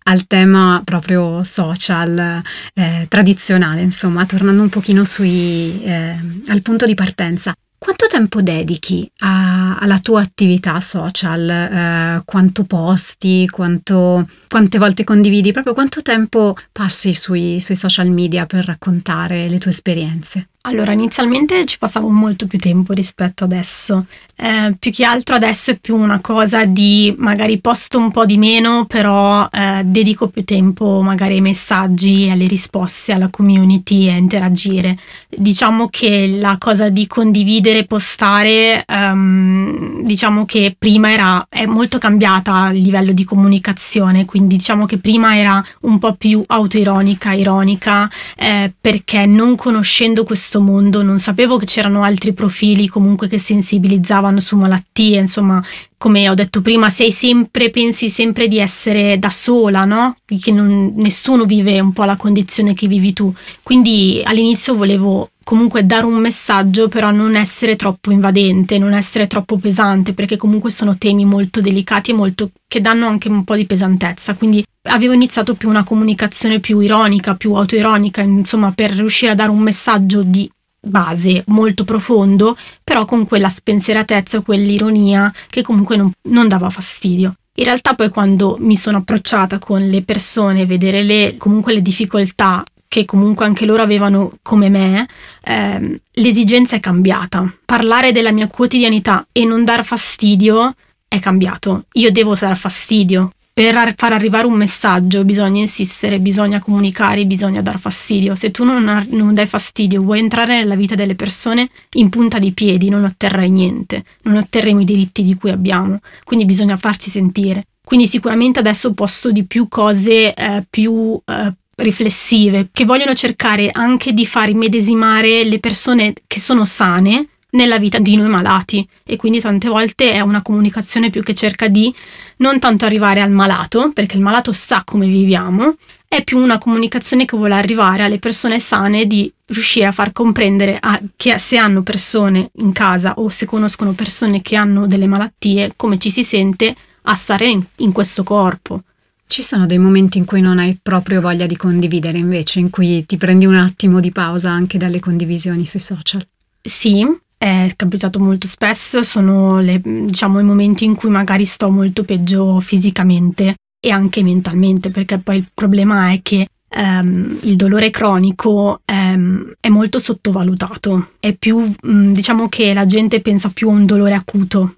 al 0.08 0.26
tema 0.26 0.80
proprio 0.84 1.44
social, 1.44 2.42
eh, 2.74 3.06
tradizionale, 3.08 3.82
insomma, 3.82 4.24
tornando 4.24 4.62
un 4.62 4.68
pochino 4.68 5.04
sui, 5.04 5.82
eh, 5.82 6.16
al 6.48 6.62
punto 6.62 6.86
di 6.86 6.94
partenza. 6.94 7.52
Quanto 7.86 8.08
tempo 8.08 8.42
dedichi 8.42 9.08
a, 9.18 9.76
alla 9.76 10.00
tua 10.00 10.20
attività 10.20 10.80
social? 10.80 11.48
Eh, 11.48 12.22
quanto 12.24 12.64
posti? 12.64 13.48
Quanto, 13.48 14.26
quante 14.48 14.78
volte 14.78 15.04
condividi? 15.04 15.52
Proprio 15.52 15.72
quanto 15.72 16.02
tempo 16.02 16.56
passi 16.72 17.14
sui, 17.14 17.60
sui 17.60 17.76
social 17.76 18.10
media 18.10 18.44
per 18.44 18.64
raccontare 18.64 19.46
le 19.46 19.58
tue 19.58 19.70
esperienze? 19.70 20.48
Allora, 20.68 20.90
inizialmente 20.90 21.64
ci 21.64 21.78
passavo 21.78 22.08
molto 22.08 22.48
più 22.48 22.58
tempo 22.58 22.92
rispetto 22.92 23.44
adesso. 23.44 24.04
Eh, 24.38 24.74
più 24.78 24.90
che 24.90 25.04
altro 25.04 25.36
adesso 25.36 25.70
è 25.70 25.78
più 25.78 25.96
una 25.96 26.20
cosa 26.20 26.64
di 26.64 27.14
magari 27.18 27.58
posto 27.60 27.98
un 27.98 28.10
po' 28.10 28.26
di 28.26 28.36
meno, 28.36 28.84
però 28.84 29.48
eh, 29.50 29.82
dedico 29.84 30.28
più 30.28 30.42
tempo 30.44 31.00
magari 31.02 31.34
ai 31.34 31.40
messaggi, 31.40 32.28
alle 32.28 32.46
risposte, 32.46 33.12
alla 33.12 33.28
community 33.30 34.08
e 34.08 34.10
a 34.10 34.16
interagire. 34.16 34.98
Diciamo 35.28 35.88
che 35.88 36.36
la 36.38 36.56
cosa 36.58 36.88
di 36.88 37.06
condividere, 37.06 37.84
postare, 37.84 38.84
um, 38.88 40.02
diciamo 40.02 40.44
che 40.46 40.74
prima 40.76 41.12
era 41.12 41.46
è 41.48 41.64
molto 41.64 41.98
cambiata 41.98 42.54
a 42.54 42.70
livello 42.70 43.12
di 43.12 43.24
comunicazione, 43.24 44.24
quindi 44.24 44.56
diciamo 44.56 44.84
che 44.84 44.98
prima 44.98 45.36
era 45.38 45.64
un 45.82 45.98
po' 46.00 46.14
più 46.14 46.42
autoironica, 46.44 47.32
ironica, 47.32 48.10
eh, 48.36 48.72
perché 48.78 49.26
non 49.26 49.54
conoscendo 49.54 50.24
questo 50.24 50.55
questo 50.56 50.60
mondo, 50.60 51.02
non 51.02 51.18
sapevo 51.18 51.58
che 51.58 51.66
c'erano 51.66 52.02
altri 52.02 52.32
profili 52.32 52.88
comunque 52.88 53.28
che 53.28 53.38
sensibilizzavano 53.38 54.40
su 54.40 54.56
malattie, 54.56 55.18
insomma, 55.18 55.62
come 55.98 56.28
ho 56.28 56.34
detto 56.34 56.62
prima, 56.62 56.88
sei 56.90 57.12
sempre, 57.12 57.70
pensi 57.70 58.10
sempre 58.10 58.48
di 58.48 58.58
essere 58.58 59.18
da 59.18 59.30
sola, 59.30 59.84
no? 59.84 60.16
Che 60.24 60.52
non, 60.52 60.94
nessuno 60.96 61.44
vive 61.44 61.78
un 61.80 61.92
po' 61.92 62.04
la 62.04 62.16
condizione 62.16 62.74
che 62.74 62.86
vivi 62.86 63.12
tu. 63.12 63.32
Quindi 63.62 64.22
all'inizio 64.24 64.74
volevo 64.74 65.30
comunque 65.46 65.86
dare 65.86 66.06
un 66.06 66.16
messaggio, 66.16 66.88
però 66.88 67.12
non 67.12 67.36
essere 67.36 67.76
troppo 67.76 68.10
invadente, 68.10 68.78
non 68.78 68.92
essere 68.92 69.28
troppo 69.28 69.58
pesante, 69.58 70.12
perché 70.12 70.36
comunque 70.36 70.72
sono 70.72 70.98
temi 70.98 71.24
molto 71.24 71.60
delicati 71.60 72.10
e 72.10 72.14
molto 72.14 72.50
che 72.66 72.80
danno 72.80 73.06
anche 73.06 73.28
un 73.28 73.44
po' 73.44 73.54
di 73.54 73.64
pesantezza. 73.64 74.34
Quindi 74.34 74.64
avevo 74.88 75.12
iniziato 75.12 75.54
più 75.54 75.68
una 75.68 75.84
comunicazione 75.84 76.58
più 76.58 76.80
ironica, 76.80 77.36
più 77.36 77.54
autoironica, 77.54 78.22
insomma, 78.22 78.72
per 78.72 78.90
riuscire 78.90 79.30
a 79.30 79.34
dare 79.36 79.50
un 79.50 79.60
messaggio 79.60 80.24
di 80.24 80.50
base 80.80 81.44
molto 81.46 81.84
profondo, 81.84 82.56
però 82.82 83.04
con 83.04 83.24
quella 83.24 83.48
spensieratezza, 83.48 84.40
quell'ironia 84.40 85.32
che 85.48 85.62
comunque 85.62 85.94
non, 85.96 86.10
non 86.22 86.48
dava 86.48 86.70
fastidio. 86.70 87.34
In 87.58 87.64
realtà 87.66 87.94
poi 87.94 88.08
quando 88.08 88.56
mi 88.58 88.74
sono 88.74 88.98
approcciata 88.98 89.60
con 89.60 89.80
le 89.80 90.02
persone, 90.02 90.66
vedere 90.66 91.04
le, 91.04 91.36
comunque 91.38 91.72
le 91.72 91.82
difficoltà 91.82 92.64
che 92.88 93.04
comunque 93.04 93.44
anche 93.44 93.66
loro 93.66 93.82
avevano 93.82 94.32
come 94.42 94.68
me, 94.68 95.06
ehm, 95.42 95.96
l'esigenza 96.12 96.76
è 96.76 96.80
cambiata. 96.80 97.52
Parlare 97.64 98.12
della 98.12 98.32
mia 98.32 98.46
quotidianità 98.46 99.26
e 99.32 99.44
non 99.44 99.64
dar 99.64 99.84
fastidio 99.84 100.74
è 101.08 101.18
cambiato. 101.20 101.84
Io 101.92 102.10
devo 102.10 102.34
dar 102.34 102.56
fastidio. 102.56 103.30
Per 103.56 103.94
far 103.96 104.12
arrivare 104.12 104.46
un 104.46 104.52
messaggio 104.52 105.24
bisogna 105.24 105.62
insistere, 105.62 106.18
bisogna 106.18 106.60
comunicare, 106.60 107.24
bisogna 107.24 107.62
dar 107.62 107.78
fastidio. 107.78 108.34
Se 108.34 108.50
tu 108.50 108.64
non, 108.64 109.06
non 109.08 109.32
dai 109.32 109.46
fastidio, 109.46 110.02
vuoi 110.02 110.18
entrare 110.18 110.58
nella 110.58 110.74
vita 110.74 110.94
delle 110.94 111.14
persone 111.14 111.70
in 111.94 112.10
punta 112.10 112.38
di 112.38 112.52
piedi, 112.52 112.90
non 112.90 113.04
otterrai 113.04 113.48
niente, 113.48 114.04
non 114.24 114.36
otterremo 114.36 114.80
i 114.80 114.84
diritti 114.84 115.22
di 115.22 115.34
cui 115.36 115.50
abbiamo. 115.50 116.00
Quindi 116.22 116.44
bisogna 116.44 116.76
farci 116.76 117.08
sentire. 117.08 117.64
Quindi 117.82 118.06
sicuramente 118.08 118.58
adesso 118.58 118.92
posto 118.92 119.30
di 119.30 119.44
più 119.44 119.68
cose 119.68 120.34
eh, 120.34 120.62
più 120.68 121.18
eh, 121.24 121.54
riflessive, 121.76 122.68
che 122.72 122.84
vogliono 122.84 123.14
cercare 123.14 123.70
anche 123.70 124.12
di 124.12 124.26
far 124.26 124.48
immedesimare 124.48 125.44
le 125.44 125.58
persone 125.58 126.14
che 126.26 126.40
sono 126.40 126.64
sane 126.64 127.28
nella 127.50 127.78
vita 127.78 127.98
di 127.98 128.16
noi 128.16 128.28
malati 128.28 128.86
e 129.04 129.16
quindi 129.16 129.40
tante 129.40 129.68
volte 129.68 130.12
è 130.12 130.20
una 130.20 130.42
comunicazione 130.42 131.10
più 131.10 131.22
che 131.22 131.34
cerca 131.34 131.68
di 131.68 131.94
non 132.38 132.58
tanto 132.58 132.84
arrivare 132.84 133.20
al 133.20 133.30
malato, 133.30 133.90
perché 133.92 134.16
il 134.16 134.22
malato 134.22 134.52
sa 134.52 134.82
come 134.84 135.06
viviamo, 135.06 135.74
è 136.08 136.22
più 136.22 136.38
una 136.38 136.58
comunicazione 136.58 137.24
che 137.24 137.36
vuole 137.36 137.54
arrivare 137.54 138.04
alle 138.04 138.18
persone 138.18 138.60
sane 138.60 139.06
di 139.06 139.30
riuscire 139.46 139.86
a 139.86 139.92
far 139.92 140.12
comprendere 140.12 140.76
a, 140.80 141.00
che 141.16 141.38
se 141.38 141.56
hanno 141.56 141.82
persone 141.82 142.50
in 142.56 142.72
casa 142.72 143.14
o 143.16 143.28
se 143.28 143.46
conoscono 143.46 143.92
persone 143.92 144.42
che 144.42 144.56
hanno 144.56 144.86
delle 144.86 145.06
malattie, 145.06 145.72
come 145.76 145.98
ci 145.98 146.10
si 146.10 146.24
sente 146.24 146.74
a 147.02 147.14
stare 147.14 147.48
in, 147.48 147.62
in 147.76 147.92
questo 147.92 148.22
corpo. 148.22 148.82
Ci 149.28 149.42
sono 149.42 149.66
dei 149.66 149.78
momenti 149.78 150.18
in 150.18 150.24
cui 150.24 150.40
non 150.40 150.58
hai 150.58 150.78
proprio 150.80 151.20
voglia 151.20 151.46
di 151.46 151.56
condividere 151.56 152.16
invece, 152.16 152.60
in 152.60 152.70
cui 152.70 153.04
ti 153.04 153.16
prendi 153.16 153.44
un 153.44 153.56
attimo 153.56 154.00
di 154.00 154.12
pausa 154.12 154.50
anche 154.50 154.78
dalle 154.78 155.00
condivisioni 155.00 155.66
sui 155.66 155.80
social? 155.80 156.26
Sì, 156.62 157.04
è 157.36 157.70
capitato 157.76 158.18
molto 158.18 158.46
spesso, 158.46 159.02
sono 159.02 159.60
le, 159.60 159.80
diciamo, 159.82 160.38
i 160.38 160.44
momenti 160.44 160.84
in 160.84 160.94
cui 160.94 161.10
magari 161.10 161.44
sto 161.44 161.70
molto 161.70 162.04
peggio 162.04 162.60
fisicamente 162.60 163.56
e 163.78 163.90
anche 163.90 164.22
mentalmente, 164.22 164.90
perché 164.90 165.18
poi 165.18 165.36
il 165.38 165.50
problema 165.52 166.12
è 166.12 166.20
che 166.22 166.46
um, 166.76 167.36
il 167.42 167.56
dolore 167.56 167.90
cronico 167.90 168.80
um, 168.90 169.52
è 169.60 169.68
molto 169.68 169.98
sottovalutato, 169.98 171.10
è 171.20 171.34
più, 171.34 171.58
um, 171.82 172.12
diciamo 172.12 172.48
che 172.48 172.72
la 172.72 172.86
gente 172.86 173.20
pensa 173.20 173.50
più 173.50 173.68
a 173.68 173.72
un 173.72 173.84
dolore 173.84 174.14
acuto. 174.14 174.76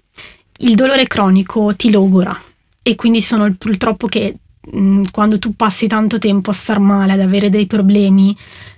Il 0.57 0.75
dolore 0.75 1.07
cronico 1.07 1.73
ti 1.75 1.91
logora 1.91 2.37
e 2.81 2.95
quindi 2.95 3.21
sono 3.21 3.53
purtroppo 3.57 4.07
che 4.07 4.35
quando 5.11 5.39
tu 5.39 5.55
passi 5.55 5.87
tanto 5.87 6.17
tempo 6.19 6.51
a 6.51 6.53
star 6.53 6.79
male, 6.79 7.13
ad 7.13 7.21
avere 7.21 7.49
dei 7.49 7.65
problemi, 7.65 8.35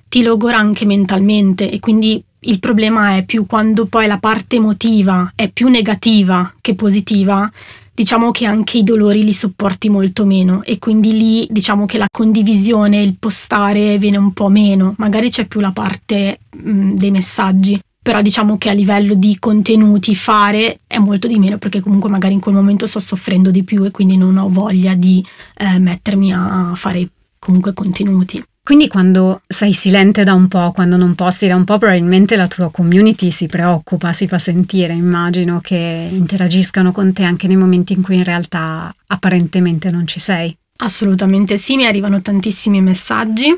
ti 0.07 0.23
logora 0.23 0.57
anche 0.57 0.85
mentalmente. 0.85 1.69
E 1.69 1.79
quindi 1.79 2.23
il 2.41 2.59
problema 2.59 3.17
è 3.17 3.25
più 3.25 3.45
quando 3.45 3.85
poi 3.85 4.07
la 4.07 4.19
parte 4.19 4.55
emotiva 4.55 5.31
è 5.35 5.49
più 5.49 5.67
negativa 5.67 6.53
che 6.61 6.75
positiva, 6.75 7.49
diciamo 7.93 8.31
che 8.31 8.45
anche 8.45 8.79
i 8.79 8.83
dolori 8.83 9.23
li 9.23 9.33
sopporti 9.33 9.89
molto 9.89 10.25
meno. 10.25 10.63
E 10.63 10.79
quindi 10.79 11.13
lì 11.13 11.47
diciamo 11.49 11.85
che 11.85 11.97
la 11.97 12.07
condivisione, 12.11 13.01
il 13.01 13.17
postare 13.19 13.97
viene 13.97 14.17
un 14.17 14.33
po' 14.33 14.49
meno, 14.49 14.95
magari 14.97 15.29
c'è 15.29 15.45
più 15.45 15.59
la 15.59 15.71
parte 15.71 16.39
mh, 16.49 16.93
dei 16.93 17.11
messaggi, 17.11 17.79
però 18.01 18.21
diciamo 18.21 18.57
che 18.57 18.69
a 18.69 18.73
livello 18.73 19.13
di 19.13 19.37
contenuti 19.39 20.15
fare 20.15 20.79
è 20.87 20.97
molto 20.97 21.27
di 21.27 21.37
meno 21.37 21.57
perché 21.57 21.81
comunque 21.81 22.09
magari 22.09 22.33
in 22.33 22.39
quel 22.39 22.55
momento 22.55 22.87
sto 22.87 22.99
soffrendo 22.99 23.51
di 23.51 23.63
più 23.63 23.83
e 23.83 23.91
quindi 23.91 24.17
non 24.17 24.37
ho 24.37 24.49
voglia 24.49 24.95
di 24.95 25.23
eh, 25.57 25.77
mettermi 25.77 26.33
a 26.33 26.71
fare 26.75 27.07
comunque 27.37 27.73
contenuti. 27.73 28.43
Quindi 28.63 28.87
quando 28.87 29.41
sei 29.47 29.73
silente 29.73 30.23
da 30.23 30.33
un 30.33 30.47
po', 30.47 30.71
quando 30.71 30.95
non 30.95 31.15
posti 31.15 31.47
da 31.47 31.55
un 31.55 31.63
po', 31.63 31.79
probabilmente 31.79 32.35
la 32.35 32.47
tua 32.47 32.69
community 32.69 33.31
si 33.31 33.47
preoccupa, 33.47 34.13
si 34.13 34.27
fa 34.27 34.37
sentire, 34.37 34.93
immagino 34.93 35.59
che 35.61 36.09
interagiscano 36.11 36.91
con 36.91 37.11
te 37.11 37.23
anche 37.23 37.47
nei 37.47 37.57
momenti 37.57 37.93
in 37.93 38.03
cui 38.03 38.17
in 38.17 38.23
realtà 38.23 38.93
apparentemente 39.07 39.89
non 39.89 40.05
ci 40.05 40.19
sei. 40.19 40.55
Assolutamente 40.77 41.57
sì, 41.57 41.75
mi 41.75 41.85
arrivano 41.85 42.21
tantissimi 42.21 42.81
messaggi 42.81 43.55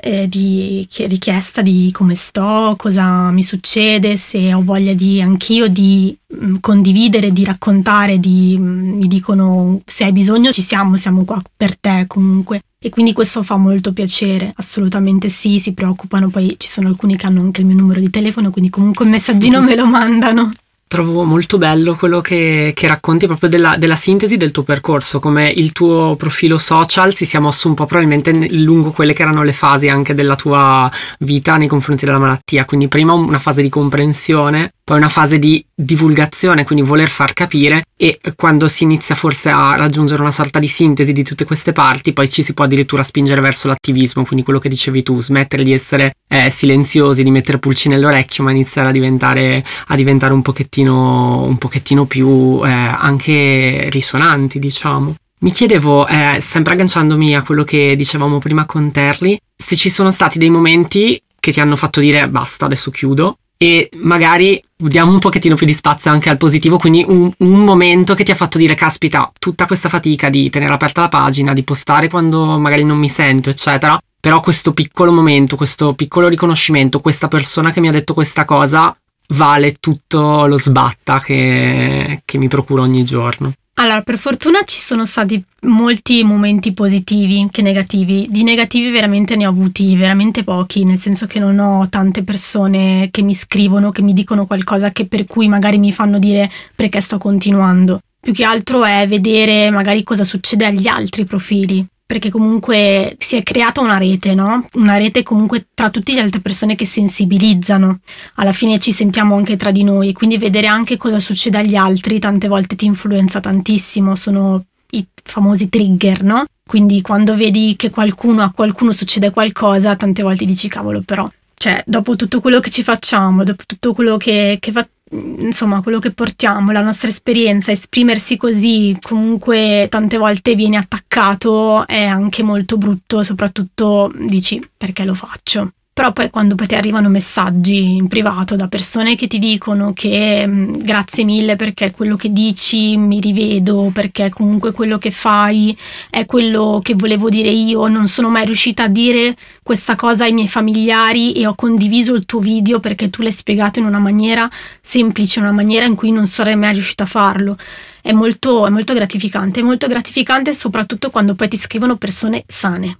eh, 0.00 0.28
di 0.28 0.86
richiesta 1.06 1.62
di 1.62 1.90
come 1.92 2.14
sto, 2.14 2.74
cosa 2.76 3.30
mi 3.30 3.42
succede, 3.42 4.16
se 4.16 4.52
ho 4.52 4.62
voglia 4.62 4.94
di 4.94 5.20
anch'io 5.20 5.68
di 5.68 6.16
mh, 6.26 6.46
mm, 6.46 6.56
condividere, 6.60 7.32
di 7.32 7.44
raccontare, 7.44 8.18
di, 8.18 8.56
mh, 8.58 8.62
mm, 8.62 8.96
mi 8.98 9.06
dicono 9.06 9.80
se 9.84 10.04
hai 10.04 10.12
bisogno 10.12 10.52
ci 10.52 10.62
siamo, 10.62 10.96
siamo 10.96 11.24
qua 11.24 11.40
per 11.56 11.76
te 11.76 12.04
comunque. 12.06 12.60
E 12.82 12.88
quindi 12.88 13.12
questo 13.12 13.42
fa 13.42 13.58
molto 13.58 13.92
piacere, 13.92 14.52
assolutamente 14.56 15.28
sì, 15.28 15.58
si 15.58 15.74
preoccupano, 15.74 16.30
poi 16.30 16.54
ci 16.58 16.66
sono 16.66 16.88
alcuni 16.88 17.14
che 17.16 17.26
hanno 17.26 17.42
anche 17.42 17.60
il 17.60 17.66
mio 17.66 17.76
numero 17.76 18.00
di 18.00 18.08
telefono, 18.08 18.50
quindi 18.50 18.70
comunque 18.70 19.04
il 19.04 19.10
messaggino 19.10 19.60
me 19.60 19.76
lo 19.76 19.84
mandano 19.84 20.50
trovo 20.90 21.22
molto 21.22 21.56
bello 21.56 21.94
quello 21.94 22.20
che, 22.20 22.72
che 22.74 22.88
racconti 22.88 23.26
proprio 23.26 23.48
della, 23.48 23.76
della, 23.76 23.94
sintesi 23.94 24.36
del 24.36 24.50
tuo 24.50 24.64
percorso, 24.64 25.20
come 25.20 25.48
il 25.48 25.70
tuo 25.70 26.16
profilo 26.16 26.58
social 26.58 27.14
si 27.14 27.26
sia 27.26 27.38
mosso 27.38 27.68
un 27.68 27.74
po' 27.74 27.86
probabilmente 27.86 28.32
lungo 28.50 28.90
quelle 28.90 29.12
che 29.12 29.22
erano 29.22 29.44
le 29.44 29.52
fasi 29.52 29.88
anche 29.88 30.14
della 30.14 30.34
tua 30.34 30.90
vita 31.20 31.56
nei 31.56 31.68
confronti 31.68 32.04
della 32.04 32.18
malattia. 32.18 32.64
Quindi 32.64 32.88
prima 32.88 33.12
una 33.12 33.38
fase 33.38 33.62
di 33.62 33.68
comprensione, 33.68 34.72
poi 34.90 34.98
una 34.98 35.08
fase 35.08 35.38
di 35.38 35.64
divulgazione, 35.72 36.64
quindi 36.64 36.84
voler 36.84 37.08
far 37.08 37.32
capire 37.32 37.84
e 37.96 38.18
quando 38.34 38.66
si 38.66 38.82
inizia 38.82 39.14
forse 39.14 39.48
a 39.48 39.76
raggiungere 39.76 40.20
una 40.20 40.32
sorta 40.32 40.58
di 40.58 40.66
sintesi 40.66 41.12
di 41.12 41.22
tutte 41.22 41.44
queste 41.44 41.70
parti, 41.70 42.12
poi 42.12 42.28
ci 42.28 42.42
si 42.42 42.54
può 42.54 42.64
addirittura 42.64 43.04
spingere 43.04 43.40
verso 43.40 43.68
l'attivismo, 43.68 44.24
quindi 44.24 44.42
quello 44.44 44.58
che 44.58 44.68
dicevi 44.68 45.04
tu, 45.04 45.20
smettere 45.20 45.62
di 45.62 45.72
essere 45.72 46.16
eh, 46.26 46.50
silenziosi, 46.50 47.22
di 47.22 47.30
mettere 47.30 47.60
pulci 47.60 47.88
nell'orecchio, 47.88 48.42
ma 48.42 48.50
iniziare 48.50 48.88
a 48.88 48.90
diventare, 48.90 49.64
a 49.86 49.94
diventare 49.94 50.32
un, 50.32 50.42
pochettino, 50.42 51.44
un 51.44 51.56
pochettino 51.56 52.06
più 52.06 52.60
eh, 52.64 52.68
anche 52.68 53.86
risonanti, 53.90 54.58
diciamo. 54.58 55.14
Mi 55.42 55.52
chiedevo, 55.52 56.08
eh, 56.08 56.38
sempre 56.40 56.74
agganciandomi 56.74 57.36
a 57.36 57.44
quello 57.44 57.62
che 57.62 57.94
dicevamo 57.94 58.40
prima 58.40 58.64
con 58.64 58.90
Terry, 58.90 59.38
se 59.56 59.76
ci 59.76 59.88
sono 59.88 60.10
stati 60.10 60.40
dei 60.40 60.50
momenti 60.50 61.22
che 61.38 61.52
ti 61.52 61.60
hanno 61.60 61.76
fatto 61.76 62.00
dire 62.00 62.28
basta, 62.28 62.64
adesso 62.64 62.90
chiudo, 62.90 63.36
e 63.62 63.90
magari 63.96 64.62
diamo 64.74 65.12
un 65.12 65.18
pochettino 65.18 65.54
più 65.54 65.66
di 65.66 65.74
spazio 65.74 66.10
anche 66.10 66.30
al 66.30 66.38
positivo, 66.38 66.78
quindi 66.78 67.04
un, 67.06 67.30
un, 67.40 67.62
momento 67.62 68.14
che 68.14 68.24
ti 68.24 68.30
ha 68.30 68.34
fatto 68.34 68.56
dire 68.56 68.74
caspita, 68.74 69.30
tutta 69.38 69.66
questa 69.66 69.90
fatica 69.90 70.30
di 70.30 70.48
tenere 70.48 70.72
aperta 70.72 71.02
la 71.02 71.10
pagina, 71.10 71.52
di 71.52 71.62
postare 71.62 72.08
quando 72.08 72.58
magari 72.58 72.84
non 72.84 72.96
mi 72.96 73.10
sento, 73.10 73.50
eccetera, 73.50 74.00
però 74.18 74.40
questo 74.40 74.72
piccolo 74.72 75.12
momento, 75.12 75.56
questo 75.56 75.92
piccolo 75.92 76.28
riconoscimento, 76.28 77.00
questa 77.00 77.28
persona 77.28 77.70
che 77.70 77.80
mi 77.80 77.88
ha 77.88 77.92
detto 77.92 78.14
questa 78.14 78.46
cosa 78.46 78.96
vale 79.30 79.74
tutto 79.74 80.46
lo 80.46 80.58
sbatta 80.58 81.20
che, 81.20 82.22
che 82.24 82.38
mi 82.38 82.48
procuro 82.48 82.82
ogni 82.82 83.04
giorno. 83.04 83.52
Allora, 83.74 84.02
per 84.02 84.18
fortuna 84.18 84.62
ci 84.64 84.78
sono 84.78 85.06
stati 85.06 85.42
molti 85.62 86.22
momenti 86.22 86.74
positivi 86.74 87.48
che 87.50 87.62
negativi. 87.62 88.26
Di 88.28 88.42
negativi 88.42 88.90
veramente 88.90 89.36
ne 89.36 89.46
ho 89.46 89.50
avuti 89.50 89.96
veramente 89.96 90.44
pochi, 90.44 90.84
nel 90.84 90.98
senso 90.98 91.26
che 91.26 91.38
non 91.38 91.58
ho 91.58 91.88
tante 91.88 92.22
persone 92.22 93.08
che 93.10 93.22
mi 93.22 93.34
scrivono, 93.34 93.90
che 93.90 94.02
mi 94.02 94.12
dicono 94.12 94.44
qualcosa 94.44 94.90
che 94.90 95.06
per 95.06 95.24
cui 95.24 95.48
magari 95.48 95.78
mi 95.78 95.92
fanno 95.92 96.18
dire 96.18 96.50
perché 96.76 97.00
sto 97.00 97.16
continuando. 97.16 98.00
Più 98.20 98.34
che 98.34 98.44
altro 98.44 98.84
è 98.84 99.06
vedere 99.08 99.70
magari 99.70 100.04
cosa 100.04 100.24
succede 100.24 100.66
agli 100.66 100.86
altri 100.86 101.24
profili 101.24 101.86
perché 102.10 102.28
comunque 102.28 103.14
si 103.20 103.36
è 103.36 103.44
creata 103.44 103.80
una 103.80 103.96
rete, 103.96 104.34
no? 104.34 104.66
Una 104.72 104.96
rete 104.96 105.22
comunque 105.22 105.68
tra 105.72 105.90
tutte 105.90 106.12
le 106.12 106.20
altre 106.20 106.40
persone 106.40 106.74
che 106.74 106.84
sensibilizzano. 106.84 108.00
Alla 108.34 108.50
fine 108.50 108.80
ci 108.80 108.90
sentiamo 108.90 109.36
anche 109.36 109.56
tra 109.56 109.70
di 109.70 109.84
noi, 109.84 110.12
quindi 110.12 110.36
vedere 110.36 110.66
anche 110.66 110.96
cosa 110.96 111.20
succede 111.20 111.58
agli 111.58 111.76
altri 111.76 112.18
tante 112.18 112.48
volte 112.48 112.74
ti 112.74 112.84
influenza 112.84 113.38
tantissimo, 113.38 114.16
sono 114.16 114.64
i 114.90 115.06
famosi 115.22 115.68
trigger, 115.68 116.24
no? 116.24 116.46
Quindi 116.66 117.00
quando 117.00 117.36
vedi 117.36 117.76
che 117.76 117.90
qualcuno 117.90 118.42
a 118.42 118.50
qualcuno 118.50 118.90
succede 118.90 119.30
qualcosa, 119.30 119.94
tante 119.94 120.24
volte 120.24 120.44
dici 120.44 120.66
cavolo, 120.66 121.02
però 121.02 121.30
cioè, 121.54 121.80
dopo 121.86 122.16
tutto 122.16 122.40
quello 122.40 122.58
che 122.58 122.70
ci 122.70 122.82
facciamo, 122.82 123.44
dopo 123.44 123.62
tutto 123.66 123.92
quello 123.92 124.16
che, 124.16 124.56
che 124.58 124.72
fa, 124.72 124.84
insomma, 125.10 125.82
quello 125.82 125.98
che 125.98 126.12
portiamo, 126.12 126.70
la 126.72 126.82
nostra 126.82 127.08
esperienza, 127.08 127.70
esprimersi 127.70 128.36
così 128.36 128.96
comunque 129.00 129.86
tante 129.90 130.16
volte 130.16 130.54
viene 130.54 130.76
attaccato 130.76 131.86
è 131.86 132.04
anche 132.04 132.42
molto 132.42 132.76
brutto, 132.76 133.22
soprattutto 133.22 134.12
dici 134.14 134.62
perché 134.76 135.04
lo 135.04 135.14
faccio. 135.14 135.72
Però 136.00 136.12
poi 136.12 136.30
quando 136.30 136.54
ti 136.54 136.74
arrivano 136.74 137.10
messaggi 137.10 137.96
in 137.96 138.08
privato 138.08 138.56
da 138.56 138.68
persone 138.68 139.16
che 139.16 139.26
ti 139.26 139.38
dicono 139.38 139.92
che 139.92 140.46
mm, 140.46 140.76
grazie 140.78 141.24
mille 141.24 141.56
perché 141.56 141.90
quello 141.90 142.16
che 142.16 142.32
dici 142.32 142.96
mi 142.96 143.20
rivedo, 143.20 143.90
perché 143.92 144.30
comunque 144.30 144.72
quello 144.72 144.96
che 144.96 145.10
fai 145.10 145.76
è 146.08 146.24
quello 146.24 146.80
che 146.82 146.94
volevo 146.94 147.28
dire 147.28 147.50
io, 147.50 147.86
non 147.88 148.08
sono 148.08 148.30
mai 148.30 148.46
riuscita 148.46 148.84
a 148.84 148.88
dire 148.88 149.36
questa 149.62 149.94
cosa 149.94 150.24
ai 150.24 150.32
miei 150.32 150.48
familiari 150.48 151.34
e 151.34 151.46
ho 151.46 151.54
condiviso 151.54 152.14
il 152.14 152.24
tuo 152.24 152.40
video 152.40 152.80
perché 152.80 153.10
tu 153.10 153.20
l'hai 153.20 153.30
spiegato 153.30 153.78
in 153.78 153.84
una 153.84 153.98
maniera 153.98 154.48
semplice, 154.80 155.40
una 155.40 155.52
maniera 155.52 155.84
in 155.84 155.96
cui 155.96 156.12
non 156.12 156.26
sarei 156.26 156.56
mai 156.56 156.72
riuscita 156.72 157.02
a 157.02 157.08
farlo. 157.08 157.58
È 158.00 158.12
molto, 158.12 158.66
è 158.66 158.70
molto 158.70 158.94
gratificante, 158.94 159.60
è 159.60 159.62
molto 159.62 159.86
gratificante 159.86 160.54
soprattutto 160.54 161.10
quando 161.10 161.34
poi 161.34 161.48
ti 161.48 161.58
scrivono 161.58 161.96
persone 161.96 162.44
sane 162.46 162.96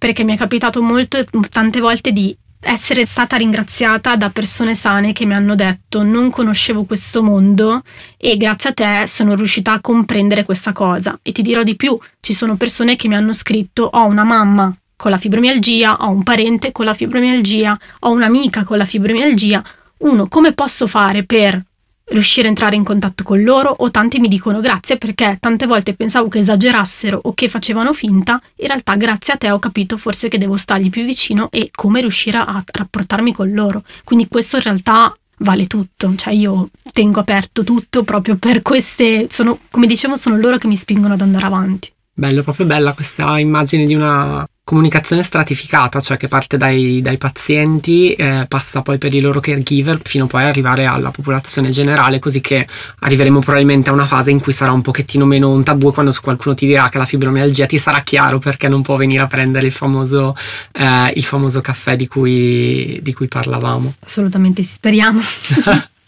perché 0.00 0.24
mi 0.24 0.32
è 0.32 0.36
capitato 0.38 0.80
molto, 0.80 1.22
tante 1.50 1.78
volte 1.78 2.10
di 2.10 2.34
essere 2.58 3.04
stata 3.04 3.36
ringraziata 3.36 4.16
da 4.16 4.30
persone 4.30 4.74
sane 4.74 5.12
che 5.12 5.26
mi 5.26 5.34
hanno 5.34 5.54
detto 5.54 6.02
non 6.02 6.30
conoscevo 6.30 6.84
questo 6.84 7.22
mondo 7.22 7.82
e 8.16 8.38
grazie 8.38 8.70
a 8.70 8.72
te 8.72 9.06
sono 9.06 9.34
riuscita 9.34 9.72
a 9.72 9.80
comprendere 9.82 10.46
questa 10.46 10.72
cosa. 10.72 11.18
E 11.20 11.32
ti 11.32 11.42
dirò 11.42 11.62
di 11.62 11.76
più, 11.76 11.98
ci 12.20 12.32
sono 12.32 12.56
persone 12.56 12.96
che 12.96 13.08
mi 13.08 13.14
hanno 13.14 13.34
scritto 13.34 13.90
ho 13.92 14.06
una 14.06 14.24
mamma 14.24 14.74
con 14.96 15.10
la 15.10 15.18
fibromialgia, 15.18 15.96
ho 16.00 16.10
un 16.10 16.22
parente 16.22 16.72
con 16.72 16.86
la 16.86 16.94
fibromialgia, 16.94 17.78
ho 18.00 18.10
un'amica 18.10 18.64
con 18.64 18.78
la 18.78 18.86
fibromialgia, 18.86 19.62
uno 19.98 20.28
come 20.28 20.54
posso 20.54 20.86
fare 20.86 21.24
per 21.24 21.62
riuscire 22.10 22.46
a 22.46 22.50
entrare 22.50 22.76
in 22.76 22.84
contatto 22.84 23.22
con 23.22 23.42
loro 23.42 23.70
o 23.70 23.90
tanti 23.90 24.18
mi 24.18 24.28
dicono 24.28 24.60
grazie 24.60 24.96
perché 24.96 25.36
tante 25.40 25.66
volte 25.66 25.94
pensavo 25.94 26.28
che 26.28 26.38
esagerassero 26.38 27.18
o 27.22 27.34
che 27.34 27.48
facevano 27.48 27.92
finta, 27.92 28.40
in 28.56 28.66
realtà 28.66 28.94
grazie 28.96 29.34
a 29.34 29.36
te 29.36 29.50
ho 29.50 29.58
capito 29.58 29.96
forse 29.96 30.28
che 30.28 30.38
devo 30.38 30.56
stargli 30.56 30.90
più 30.90 31.04
vicino 31.04 31.48
e 31.50 31.70
come 31.72 32.00
riuscire 32.00 32.38
a 32.38 32.62
rapportarmi 32.66 33.32
con 33.32 33.52
loro. 33.52 33.82
Quindi 34.04 34.28
questo 34.28 34.56
in 34.56 34.62
realtà 34.62 35.14
vale 35.38 35.66
tutto, 35.66 36.14
cioè 36.16 36.32
io 36.32 36.68
tengo 36.92 37.20
aperto 37.20 37.64
tutto 37.64 38.02
proprio 38.02 38.36
per 38.36 38.62
queste, 38.62 39.26
sono, 39.30 39.58
come 39.70 39.86
dicevo, 39.86 40.16
sono 40.16 40.36
loro 40.36 40.58
che 40.58 40.66
mi 40.66 40.76
spingono 40.76 41.14
ad 41.14 41.20
andare 41.20 41.46
avanti. 41.46 41.92
Bello, 42.12 42.42
proprio 42.42 42.66
bella 42.66 42.92
questa 42.92 43.38
immagine 43.38 43.86
di 43.86 43.94
una 43.94 44.46
comunicazione 44.70 45.24
stratificata, 45.24 45.98
cioè 45.98 46.16
che 46.16 46.28
parte 46.28 46.56
dai, 46.56 47.00
dai 47.02 47.18
pazienti, 47.18 48.12
eh, 48.12 48.44
passa 48.46 48.82
poi 48.82 48.98
per 48.98 49.12
i 49.12 49.18
loro 49.18 49.40
caregiver, 49.40 50.00
fino 50.04 50.28
poi 50.28 50.42
ad 50.42 50.48
arrivare 50.50 50.86
alla 50.86 51.10
popolazione 51.10 51.70
generale, 51.70 52.20
così 52.20 52.40
che 52.40 52.68
arriveremo 53.00 53.40
probabilmente 53.40 53.90
a 53.90 53.92
una 53.92 54.04
fase 54.04 54.30
in 54.30 54.38
cui 54.38 54.52
sarà 54.52 54.70
un 54.70 54.80
pochettino 54.80 55.24
meno 55.24 55.50
un 55.50 55.64
tabù 55.64 55.92
quando 55.92 56.14
qualcuno 56.22 56.54
ti 56.54 56.66
dirà 56.66 56.88
che 56.88 56.98
la 56.98 57.04
fibromialgia 57.04 57.66
ti 57.66 57.78
sarà 57.78 58.02
chiaro 58.02 58.38
perché 58.38 58.68
non 58.68 58.82
può 58.82 58.94
venire 58.94 59.24
a 59.24 59.26
prendere 59.26 59.66
il 59.66 59.72
famoso, 59.72 60.36
eh, 60.70 61.12
il 61.16 61.24
famoso 61.24 61.60
caffè 61.60 61.96
di 61.96 62.06
cui, 62.06 63.00
di 63.02 63.12
cui 63.12 63.26
parlavamo. 63.26 63.94
Assolutamente, 64.06 64.62
speriamo. 64.62 65.20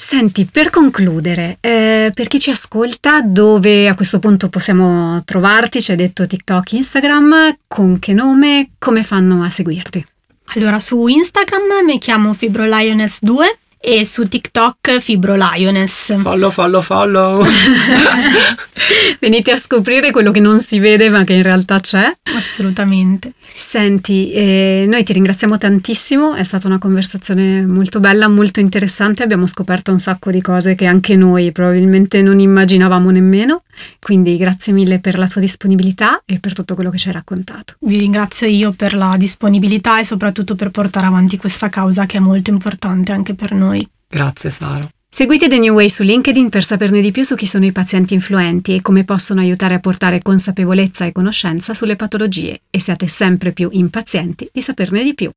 Senti, 0.00 0.44
per 0.46 0.70
concludere, 0.70 1.58
eh, 1.60 2.12
per 2.14 2.28
chi 2.28 2.38
ci 2.38 2.50
ascolta, 2.50 3.20
dove 3.20 3.88
a 3.88 3.96
questo 3.96 4.20
punto 4.20 4.48
possiamo 4.48 5.20
trovarti? 5.24 5.82
Ci 5.82 5.90
hai 5.90 5.96
detto 5.96 6.24
TikTok, 6.24 6.72
Instagram, 6.72 7.56
con 7.66 7.98
che 7.98 8.12
nome, 8.12 8.70
come 8.78 9.02
fanno 9.02 9.42
a 9.42 9.50
seguirti? 9.50 10.06
Allora, 10.54 10.78
su 10.78 11.04
Instagram 11.08 11.84
mi 11.84 11.98
chiamo 11.98 12.30
FibroLioness2 12.30 13.38
e 13.80 14.04
su 14.04 14.26
TikTok 14.26 14.98
Fibro 14.98 15.36
Lioness. 15.36 16.16
Follow, 16.18 16.50
follow, 16.50 16.82
follow. 16.82 17.44
Venite 19.20 19.50
a 19.50 19.56
scoprire 19.56 20.10
quello 20.10 20.30
che 20.30 20.40
non 20.40 20.60
si 20.60 20.78
vede 20.78 21.10
ma 21.10 21.24
che 21.24 21.34
in 21.34 21.42
realtà 21.42 21.80
c'è. 21.80 22.12
Assolutamente. 22.36 23.32
Senti, 23.54 24.30
eh, 24.32 24.86
noi 24.88 25.02
ti 25.02 25.12
ringraziamo 25.12 25.58
tantissimo, 25.58 26.34
è 26.34 26.42
stata 26.44 26.68
una 26.68 26.78
conversazione 26.78 27.66
molto 27.66 28.00
bella, 28.00 28.28
molto 28.28 28.60
interessante, 28.60 29.22
abbiamo 29.22 29.46
scoperto 29.46 29.90
un 29.90 29.98
sacco 29.98 30.30
di 30.30 30.40
cose 30.40 30.74
che 30.74 30.86
anche 30.86 31.16
noi 31.16 31.50
probabilmente 31.50 32.22
non 32.22 32.38
immaginavamo 32.38 33.10
nemmeno, 33.10 33.62
quindi 34.00 34.36
grazie 34.36 34.72
mille 34.72 35.00
per 35.00 35.18
la 35.18 35.26
tua 35.26 35.40
disponibilità 35.40 36.22
e 36.24 36.38
per 36.38 36.52
tutto 36.52 36.74
quello 36.74 36.90
che 36.90 36.98
ci 36.98 37.08
hai 37.08 37.14
raccontato. 37.14 37.74
Vi 37.80 37.98
ringrazio 37.98 38.46
io 38.46 38.72
per 38.72 38.94
la 38.94 39.14
disponibilità 39.18 39.98
e 39.98 40.04
soprattutto 40.04 40.54
per 40.54 40.70
portare 40.70 41.06
avanti 41.06 41.36
questa 41.36 41.68
causa 41.68 42.06
che 42.06 42.18
è 42.18 42.20
molto 42.20 42.50
importante 42.50 43.12
anche 43.12 43.34
per 43.34 43.52
noi. 43.52 43.77
Grazie 44.08 44.50
Sara. 44.50 44.88
Seguite 45.10 45.48
The 45.48 45.58
New 45.58 45.74
Way 45.74 45.88
su 45.88 46.02
LinkedIn 46.02 46.48
per 46.50 46.62
saperne 46.62 47.00
di 47.00 47.10
più 47.10 47.22
su 47.22 47.34
chi 47.34 47.46
sono 47.46 47.64
i 47.64 47.72
pazienti 47.72 48.14
influenti 48.14 48.74
e 48.74 48.82
come 48.82 49.04
possono 49.04 49.40
aiutare 49.40 49.74
a 49.74 49.80
portare 49.80 50.22
consapevolezza 50.22 51.06
e 51.06 51.12
conoscenza 51.12 51.74
sulle 51.74 51.96
patologie 51.96 52.60
e 52.70 52.78
siate 52.78 53.08
sempre 53.08 53.52
più 53.52 53.68
impazienti 53.72 54.48
di 54.52 54.60
saperne 54.60 55.02
di 55.02 55.14
più. 55.14 55.26